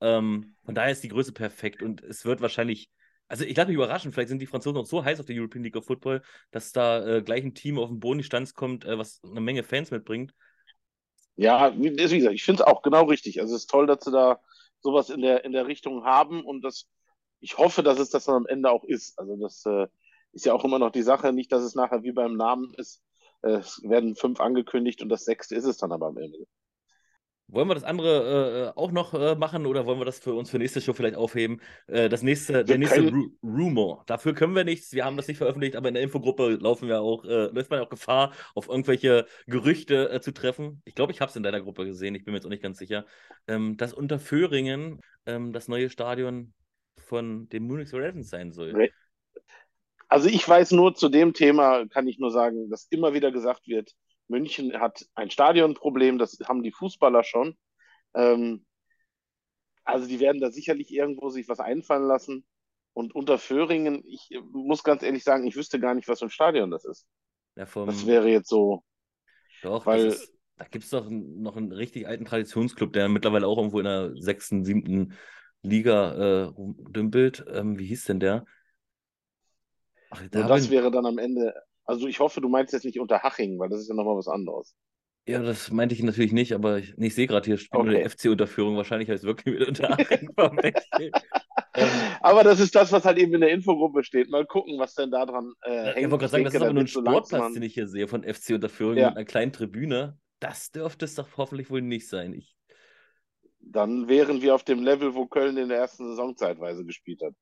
Ähm, 0.00 0.56
von 0.64 0.74
daher 0.74 0.92
ist 0.92 1.02
die 1.02 1.08
Größe 1.08 1.32
perfekt 1.32 1.82
und 1.82 2.02
es 2.02 2.24
wird 2.24 2.40
wahrscheinlich, 2.40 2.90
also 3.28 3.44
ich 3.44 3.56
lasse 3.56 3.68
mich 3.68 3.76
überraschen, 3.76 4.12
vielleicht 4.12 4.28
sind 4.28 4.40
die 4.40 4.46
Franzosen 4.46 4.78
auch 4.78 4.86
so 4.86 5.04
heiß 5.04 5.20
auf 5.20 5.26
der 5.26 5.36
European 5.36 5.64
League 5.64 5.76
of 5.76 5.86
Football, 5.86 6.22
dass 6.50 6.72
da 6.72 7.06
äh, 7.06 7.22
gleich 7.22 7.44
ein 7.44 7.54
Team 7.54 7.78
auf 7.78 7.88
den 7.88 8.00
Boden 8.00 8.18
die 8.18 8.24
Stanz 8.24 8.54
kommt, 8.54 8.84
äh, 8.84 8.98
was 8.98 9.22
eine 9.24 9.40
Menge 9.40 9.62
Fans 9.62 9.90
mitbringt. 9.90 10.34
Ja, 11.36 11.74
wie, 11.76 11.96
wie 11.96 12.16
gesagt, 12.16 12.34
ich 12.34 12.44
finde 12.44 12.62
es 12.62 12.66
auch 12.66 12.82
genau 12.82 13.04
richtig. 13.04 13.40
Also 13.40 13.54
es 13.54 13.62
ist 13.62 13.70
toll, 13.70 13.86
dass 13.86 14.04
sie 14.04 14.12
da 14.12 14.40
sowas 14.80 15.10
in 15.10 15.20
der, 15.20 15.44
in 15.44 15.52
der 15.52 15.66
Richtung 15.66 16.04
haben 16.04 16.44
und 16.44 16.62
das, 16.62 16.88
ich 17.44 17.58
hoffe, 17.58 17.82
dass 17.82 17.98
es 17.98 18.08
das 18.10 18.24
dann 18.24 18.36
am 18.36 18.46
Ende 18.46 18.70
auch 18.70 18.84
ist. 18.84 19.18
Also 19.18 19.36
das 19.36 19.64
äh, 19.66 19.86
ist 20.32 20.46
ja 20.46 20.54
auch 20.54 20.64
immer 20.64 20.78
noch 20.78 20.90
die 20.90 21.02
Sache, 21.02 21.32
nicht, 21.32 21.52
dass 21.52 21.62
es 21.62 21.74
nachher 21.74 22.02
wie 22.02 22.12
beim 22.12 22.36
Namen 22.36 22.72
ist. 22.78 23.02
Äh, 23.42 23.58
Es 23.58 23.80
werden 23.82 24.16
fünf 24.16 24.40
angekündigt 24.40 25.02
und 25.02 25.10
das 25.10 25.24
sechste 25.24 25.54
ist 25.54 25.64
es 25.66 25.76
dann 25.76 25.92
aber 25.92 26.06
am 26.06 26.16
Ende. 26.16 26.38
Wollen 27.48 27.68
wir 27.68 27.74
das 27.74 27.84
andere 27.84 28.72
äh, 28.74 28.80
auch 28.80 28.90
noch 28.90 29.12
äh, 29.12 29.34
machen 29.34 29.66
oder 29.66 29.84
wollen 29.84 29.98
wir 30.00 30.06
das 30.06 30.18
für 30.18 30.32
uns 30.32 30.48
für 30.48 30.58
nächste 30.58 30.80
Show 30.80 30.94
vielleicht 30.94 31.16
aufheben? 31.16 31.60
Äh, 31.86 32.08
das 32.08 32.22
nächste, 32.22 32.64
der 32.64 32.78
nächste 32.78 33.02
Ru 33.02 33.10
können- 33.10 33.38
Rumor. 33.42 34.02
Dafür 34.06 34.32
können 34.32 34.54
wir 34.56 34.64
nichts. 34.64 34.92
Wir 34.92 35.04
haben 35.04 35.18
das 35.18 35.28
nicht 35.28 35.36
veröffentlicht, 35.36 35.76
aber 35.76 35.88
in 35.88 35.94
der 35.94 36.02
Infogruppe 36.02 36.54
laufen 36.54 36.88
wir 36.88 37.02
auch, 37.02 37.22
äh, 37.26 37.48
läuft 37.52 37.70
man 37.70 37.80
auch 37.80 37.90
Gefahr, 37.90 38.32
auf 38.54 38.68
irgendwelche 38.70 39.26
Gerüchte 39.46 40.10
äh, 40.10 40.20
zu 40.22 40.32
treffen. 40.32 40.80
Ich 40.86 40.94
glaube, 40.94 41.12
ich 41.12 41.20
habe 41.20 41.28
es 41.28 41.36
in 41.36 41.42
deiner 41.42 41.60
Gruppe 41.60 41.84
gesehen. 41.84 42.14
Ich 42.14 42.24
bin 42.24 42.32
mir 42.32 42.38
jetzt 42.38 42.46
auch 42.46 42.50
nicht 42.50 42.62
ganz 42.62 42.78
sicher. 42.78 43.04
Ähm, 43.46 43.76
dass 43.76 43.92
unter 43.92 44.18
Föhringen 44.18 45.02
ähm, 45.26 45.52
das 45.52 45.68
neue 45.68 45.90
Stadion 45.90 46.54
von 46.98 47.48
den 47.48 47.66
Munich 47.66 47.92
Ravens 47.92 48.30
sein 48.30 48.52
soll. 48.52 48.90
Also 50.08 50.28
ich 50.28 50.48
weiß 50.48 50.72
nur 50.72 50.94
zu 50.94 51.08
dem 51.08 51.32
Thema, 51.32 51.86
kann 51.88 52.06
ich 52.06 52.18
nur 52.18 52.30
sagen, 52.30 52.70
dass 52.70 52.86
immer 52.90 53.14
wieder 53.14 53.32
gesagt 53.32 53.66
wird, 53.66 53.92
München 54.28 54.80
hat 54.80 55.04
ein 55.14 55.30
Stadionproblem, 55.30 56.18
das 56.18 56.38
haben 56.44 56.62
die 56.62 56.72
Fußballer 56.72 57.24
schon. 57.24 57.56
Ähm, 58.14 58.64
also 59.84 60.06
die 60.06 60.20
werden 60.20 60.40
da 60.40 60.50
sicherlich 60.50 60.92
irgendwo 60.92 61.28
sich 61.28 61.48
was 61.48 61.60
einfallen 61.60 62.06
lassen. 62.06 62.46
Und 62.94 63.14
unter 63.14 63.38
Föhringen, 63.38 64.02
ich 64.06 64.30
muss 64.52 64.84
ganz 64.84 65.02
ehrlich 65.02 65.24
sagen, 65.24 65.46
ich 65.46 65.56
wüsste 65.56 65.80
gar 65.80 65.94
nicht, 65.94 66.08
was 66.08 66.20
für 66.20 66.26
ein 66.26 66.30
Stadion 66.30 66.70
das 66.70 66.84
ist. 66.84 67.06
Ja, 67.56 67.66
vom, 67.66 67.86
Das 67.86 68.06
wäre 68.06 68.28
jetzt 68.28 68.48
so, 68.48 68.84
Doch, 69.62 69.84
Weil- 69.84 70.06
ist, 70.06 70.32
da 70.56 70.64
gibt 70.66 70.84
es 70.84 70.90
doch 70.90 71.08
noch 71.10 71.56
einen 71.56 71.72
richtig 71.72 72.06
alten 72.06 72.24
Traditionsclub, 72.24 72.92
der 72.92 73.08
mittlerweile 73.08 73.48
auch 73.48 73.58
irgendwo 73.58 73.80
in 73.80 73.84
der 73.84 74.12
sechsten, 74.16 74.64
siebten 74.64 75.14
Liga 75.64 76.12
äh, 76.14 76.42
rumdümpelt. 76.44 77.44
Ähm, 77.52 77.78
wie 77.78 77.86
hieß 77.86 78.04
denn 78.04 78.20
der? 78.20 78.44
Ach, 80.10 80.22
da 80.30 80.46
das 80.46 80.64
ich- 80.66 80.70
wäre 80.70 80.90
dann 80.90 81.06
am 81.06 81.18
Ende, 81.18 81.54
also 81.84 82.06
ich 82.06 82.20
hoffe, 82.20 82.40
du 82.40 82.48
meinst 82.48 82.72
jetzt 82.72 82.84
nicht 82.84 83.00
unter 83.00 83.22
Haching, 83.22 83.58
weil 83.58 83.68
das 83.68 83.80
ist 83.80 83.88
ja 83.88 83.94
nochmal 83.94 84.16
was 84.16 84.28
anderes. 84.28 84.74
ja, 85.26 85.42
das 85.42 85.70
meinte 85.70 85.94
ich 85.94 86.02
natürlich 86.02 86.32
nicht, 86.32 86.52
aber 86.52 86.78
ich, 86.78 86.96
ich 86.98 87.14
sehe 87.14 87.26
gerade 87.26 87.46
hier 87.46 87.56
spielt 87.58 87.80
Okay. 87.82 87.94
der 87.94 88.10
FC-Unterführung. 88.10 88.76
Wahrscheinlich 88.76 89.08
heißt 89.08 89.24
es 89.24 89.26
wirklich 89.26 89.54
wieder 89.56 89.68
unter 89.68 89.90
Aching 89.98 90.30
verwechselt. 90.34 91.14
ähm, 91.74 91.88
Aber 92.20 92.44
das 92.44 92.60
ist 92.60 92.74
das, 92.74 92.92
was 92.92 93.04
halt 93.04 93.18
eben 93.18 93.34
in 93.34 93.40
der 93.40 93.50
Infogruppe 93.50 94.04
steht. 94.04 94.28
Mal 94.30 94.46
gucken, 94.46 94.78
was 94.78 94.94
denn 94.94 95.10
da 95.10 95.24
dran 95.26 95.52
äh, 95.64 95.90
ich 95.90 95.96
hängt. 95.96 96.10
wollte 96.10 96.22
gerade 96.22 96.30
sagen, 96.30 96.44
das 96.44 96.54
ist 96.54 96.60
aber 96.62 96.72
nur 96.74 96.82
ein 96.84 96.86
Sportplatz, 96.88 97.30
langsam- 97.32 97.54
den 97.54 97.62
ich 97.62 97.74
hier 97.74 97.88
sehe 97.88 98.06
von 98.06 98.22
FC 98.22 98.50
Unterführung 98.54 98.96
Ja. 98.96 99.08
mit 99.08 99.16
einer 99.16 99.24
kleinen 99.24 99.52
Tribüne. 99.52 100.18
Das 100.40 100.70
dürfte 100.70 101.06
es 101.06 101.14
doch 101.14 101.28
hoffentlich 101.38 101.70
wohl 101.70 101.80
nicht 101.80 102.06
sein. 102.08 102.34
Ich, 102.34 102.54
Dann 103.66 104.08
wären 104.08 104.42
wir 104.42 104.54
auf 104.54 104.64
dem 104.64 104.82
Level, 104.82 105.14
wo 105.14 105.26
Köln 105.26 105.56
in 105.56 105.68
der 105.68 105.78
ersten 105.78 106.06
Saison 106.08 106.36
zeitweise 106.36 106.84
gespielt 106.84 107.20
hat. 107.22 107.34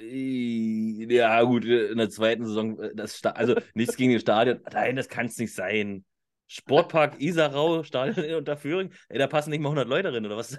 Ja, 0.00 1.42
gut, 1.42 1.64
in 1.64 1.96
der 1.96 2.10
zweiten 2.10 2.44
Saison, 2.46 2.78
äh, 2.78 2.94
das 2.94 3.24
also 3.24 3.54
nichts 3.74 3.96
gegen 3.96 4.10
den 4.10 4.20
Stadion. 4.20 4.60
Nein, 4.70 4.96
das 4.96 5.08
kann 5.08 5.26
es 5.26 5.38
nicht 5.38 5.54
sein. 5.54 6.04
Sportpark 6.46 7.20
Isarau, 7.20 7.82
Stadion 7.82 8.24
in 8.24 8.34
Unterföhring, 8.36 8.92
ey, 9.08 9.18
da 9.18 9.26
passen 9.26 9.50
nicht 9.50 9.60
mal 9.60 9.68
100 9.70 9.88
Leute 9.88 10.10
drin, 10.10 10.26
oder 10.26 10.36
was? 10.36 10.58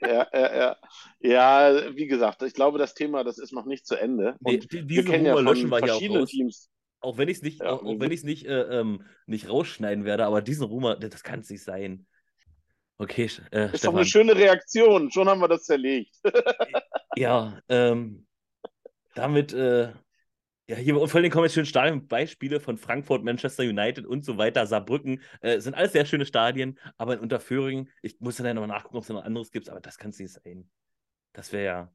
Ja, 0.00 0.26
ja, 0.32 0.56
ja. 0.56 0.76
Ja, 1.20 1.96
wie 1.96 2.06
gesagt, 2.06 2.42
ich 2.42 2.52
glaube, 2.54 2.78
das 2.78 2.94
Thema, 2.94 3.24
das 3.24 3.38
ist 3.38 3.52
noch 3.52 3.66
nicht 3.66 3.86
zu 3.86 3.96
Ende. 3.96 4.36
Nee, 4.40 4.60
wir 4.70 5.04
kennen 5.04 5.26
ja 5.26 5.34
Rumor 5.34 5.54
von 5.54 5.68
löschen 5.68 5.70
wir 5.70 5.78
hier 5.78 5.94
auch 5.94 5.98
verschiedenen. 5.98 6.26
Teams. 6.26 6.70
Auch 7.00 7.16
wenn 7.16 7.28
ich 7.28 7.36
es 7.38 7.42
nicht, 7.42 7.60
Ja, 7.60 7.70
auch, 7.70 7.82
auch 7.82 7.84
wir- 7.84 8.00
wenn 8.00 8.10
ich 8.12 8.18
es 8.18 8.24
nicht, 8.24 8.46
äh, 8.46 8.80
ähm, 8.80 9.02
nicht 9.26 9.48
rausschneiden 9.48 10.04
werde, 10.04 10.24
aber 10.26 10.42
diesen 10.42 10.64
Rumor, 10.64 10.96
das 10.96 11.22
kann 11.22 11.40
es 11.40 11.50
nicht 11.50 11.62
sein. 11.62 12.06
Okay, 12.98 13.30
äh, 13.52 13.72
Ist 13.72 13.84
doch 13.84 13.94
eine 13.94 14.04
schöne 14.04 14.34
Reaktion. 14.34 15.10
Schon 15.10 15.28
haben 15.28 15.40
wir 15.40 15.48
das 15.48 15.64
zerlegt. 15.64 16.14
Ja, 17.16 17.60
ähm, 17.68 18.28
damit, 19.16 19.52
äh, 19.52 19.92
ja, 20.68 20.76
hier 20.76 21.00
und 21.00 21.08
vor 21.08 21.20
allem 21.20 21.32
kommen 21.32 21.46
jetzt 21.46 21.54
schöne 21.54 21.66
Stadionbeispiele 21.66 22.60
von 22.60 22.78
Frankfurt, 22.78 23.24
Manchester 23.24 23.64
United 23.64 24.06
und 24.06 24.24
so 24.24 24.38
weiter, 24.38 24.64
Saarbrücken. 24.66 25.20
Äh, 25.40 25.58
sind 25.58 25.74
alles 25.74 25.92
sehr 25.92 26.04
schöne 26.06 26.26
Stadien, 26.26 26.78
aber 26.96 27.14
in 27.14 27.20
Unterföhring, 27.20 27.88
ich 28.02 28.20
muss 28.20 28.36
dann 28.36 28.46
ja 28.46 28.54
nochmal 28.54 28.68
nachgucken, 28.68 28.98
ob 28.98 29.02
es 29.02 29.08
noch 29.08 29.24
anderes 29.24 29.50
gibt, 29.50 29.68
aber 29.68 29.80
das 29.80 29.98
kann 29.98 30.10
es 30.10 30.20
nicht 30.20 30.32
sein. 30.32 30.70
Das 31.32 31.52
wäre 31.52 31.64
ja, 31.64 31.92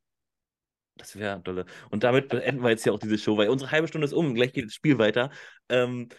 das 0.98 1.18
wäre 1.18 1.40
dolle. 1.40 1.66
Und 1.90 2.04
damit 2.04 2.28
beenden 2.28 2.62
wir 2.62 2.72
jetzt 2.72 2.84
hier 2.84 2.94
auch 2.94 3.00
diese 3.00 3.18
Show, 3.18 3.38
weil 3.38 3.48
unsere 3.48 3.72
halbe 3.72 3.88
Stunde 3.88 4.06
ist 4.06 4.14
um, 4.14 4.36
gleich 4.36 4.52
geht 4.52 4.66
das 4.66 4.74
Spiel 4.74 4.98
weiter. 4.98 5.30
Ähm, 5.70 6.10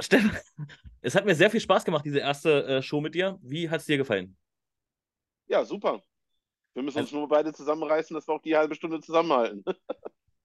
Stefan, 0.00 0.38
es 1.04 1.14
hat 1.14 1.26
mir 1.26 1.34
sehr 1.34 1.50
viel 1.50 1.60
Spaß 1.60 1.84
gemacht, 1.84 2.04
diese 2.04 2.18
erste 2.18 2.64
äh, 2.64 2.82
Show 2.82 3.00
mit 3.00 3.14
dir. 3.14 3.38
Wie 3.42 3.68
hat 3.68 3.80
es 3.80 3.86
dir 3.86 3.98
gefallen? 3.98 4.36
Ja, 5.46 5.64
super. 5.64 6.02
Wir 6.72 6.82
müssen 6.82 6.98
uns 6.98 7.12
nur 7.12 7.28
beide 7.28 7.52
zusammenreißen, 7.52 8.14
dass 8.14 8.26
wir 8.26 8.34
auch 8.34 8.42
die 8.42 8.56
halbe 8.56 8.74
Stunde 8.74 9.00
zusammenhalten. 9.00 9.64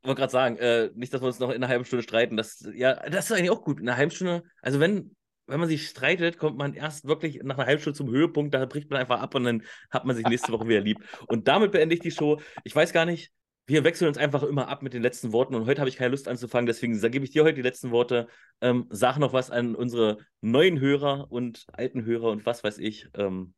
Ich 0.01 0.07
wollte 0.07 0.19
gerade 0.21 0.31
sagen, 0.31 0.55
äh, 0.55 0.91
nicht, 0.95 1.13
dass 1.13 1.21
wir 1.21 1.27
uns 1.27 1.39
noch 1.39 1.49
in 1.49 1.55
einer 1.57 1.67
halben 1.67 1.83
Stunde 1.83 2.03
streiten. 2.03 2.37
Das, 2.37 2.65
ja, 2.73 2.95
das 3.09 3.25
ist 3.25 3.33
eigentlich 3.33 3.49
auch 3.49 3.61
gut. 3.61 3.81
In 3.81 3.89
einer 3.89 3.97
halben 3.97 4.11
Stunde, 4.11 4.43
also 4.61 4.79
wenn, 4.79 5.13
wenn 5.45 5.59
man 5.59 5.67
sich 5.67 5.89
streitet, 5.89 6.37
kommt 6.37 6.57
man 6.57 6.73
erst 6.73 7.05
wirklich 7.05 7.41
nach 7.43 7.57
einer 7.57 7.67
halben 7.67 7.81
Stunde 7.81 7.97
zum 7.97 8.09
Höhepunkt, 8.09 8.53
da 8.53 8.65
bricht 8.65 8.89
man 8.89 9.01
einfach 9.01 9.19
ab 9.19 9.35
und 9.35 9.43
dann 9.43 9.63
hat 9.89 10.05
man 10.05 10.15
sich 10.15 10.25
nächste 10.25 10.53
Woche 10.53 10.69
wieder 10.69 10.79
lieb. 10.79 11.03
Und 11.27 11.49
damit 11.49 11.73
beende 11.73 11.95
ich 11.95 11.99
die 11.99 12.11
Show. 12.11 12.39
Ich 12.63 12.73
weiß 12.73 12.93
gar 12.93 13.05
nicht, 13.05 13.33
wir 13.69 13.83
wechseln 13.83 14.07
uns 14.07 14.17
einfach 14.17 14.41
immer 14.43 14.67
ab 14.67 14.81
mit 14.81 14.93
den 14.93 15.03
letzten 15.03 15.31
Worten 15.31 15.53
und 15.53 15.67
heute 15.67 15.79
habe 15.79 15.89
ich 15.89 15.95
keine 15.95 16.09
Lust 16.09 16.27
anzufangen, 16.27 16.65
deswegen 16.65 16.99
gebe 17.11 17.23
ich 17.23 17.31
dir 17.31 17.43
heute 17.43 17.53
die 17.53 17.61
letzten 17.61 17.91
Worte. 17.91 18.27
Ähm, 18.61 18.87
sag 18.89 19.17
noch 19.19 19.31
was 19.31 19.51
an 19.51 19.75
unsere 19.75 20.17
neuen 20.41 20.79
Hörer 20.79 21.27
und 21.29 21.65
alten 21.71 22.03
Hörer 22.03 22.31
und 22.31 22.45
was 22.47 22.63
weiß 22.63 22.79
ich. 22.79 23.07
Ähm, 23.13 23.53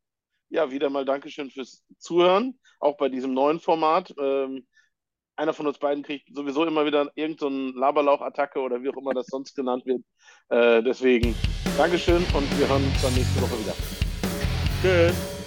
Ja, 0.50 0.70
wieder 0.70 0.90
mal 0.90 1.06
Dankeschön 1.06 1.50
fürs 1.50 1.82
Zuhören, 1.96 2.58
auch 2.78 2.98
bei 2.98 3.08
diesem 3.08 3.32
neuen 3.32 3.58
Format. 3.58 4.14
Ähm, 4.20 4.66
einer 5.36 5.54
von 5.54 5.66
uns 5.66 5.78
beiden 5.78 6.04
kriegt 6.04 6.28
sowieso 6.36 6.66
immer 6.66 6.84
wieder 6.84 7.10
irgendeine 7.14 7.72
so 7.72 7.78
Laberlauch-Attacke 7.78 8.60
oder 8.60 8.82
wie 8.82 8.90
auch 8.90 8.96
immer 8.98 9.14
das 9.14 9.26
sonst 9.28 9.54
genannt 9.56 9.86
wird. 9.86 10.02
Äh, 10.50 10.82
deswegen 10.82 11.34
Dankeschön 11.78 12.22
und 12.34 12.58
wir 12.58 12.68
hören 12.68 12.84
uns 12.84 13.00
dann 13.00 13.14
nächste 13.14 13.40
Woche 13.40 13.58
wieder. 13.58 13.74
tschüss. 14.82 15.41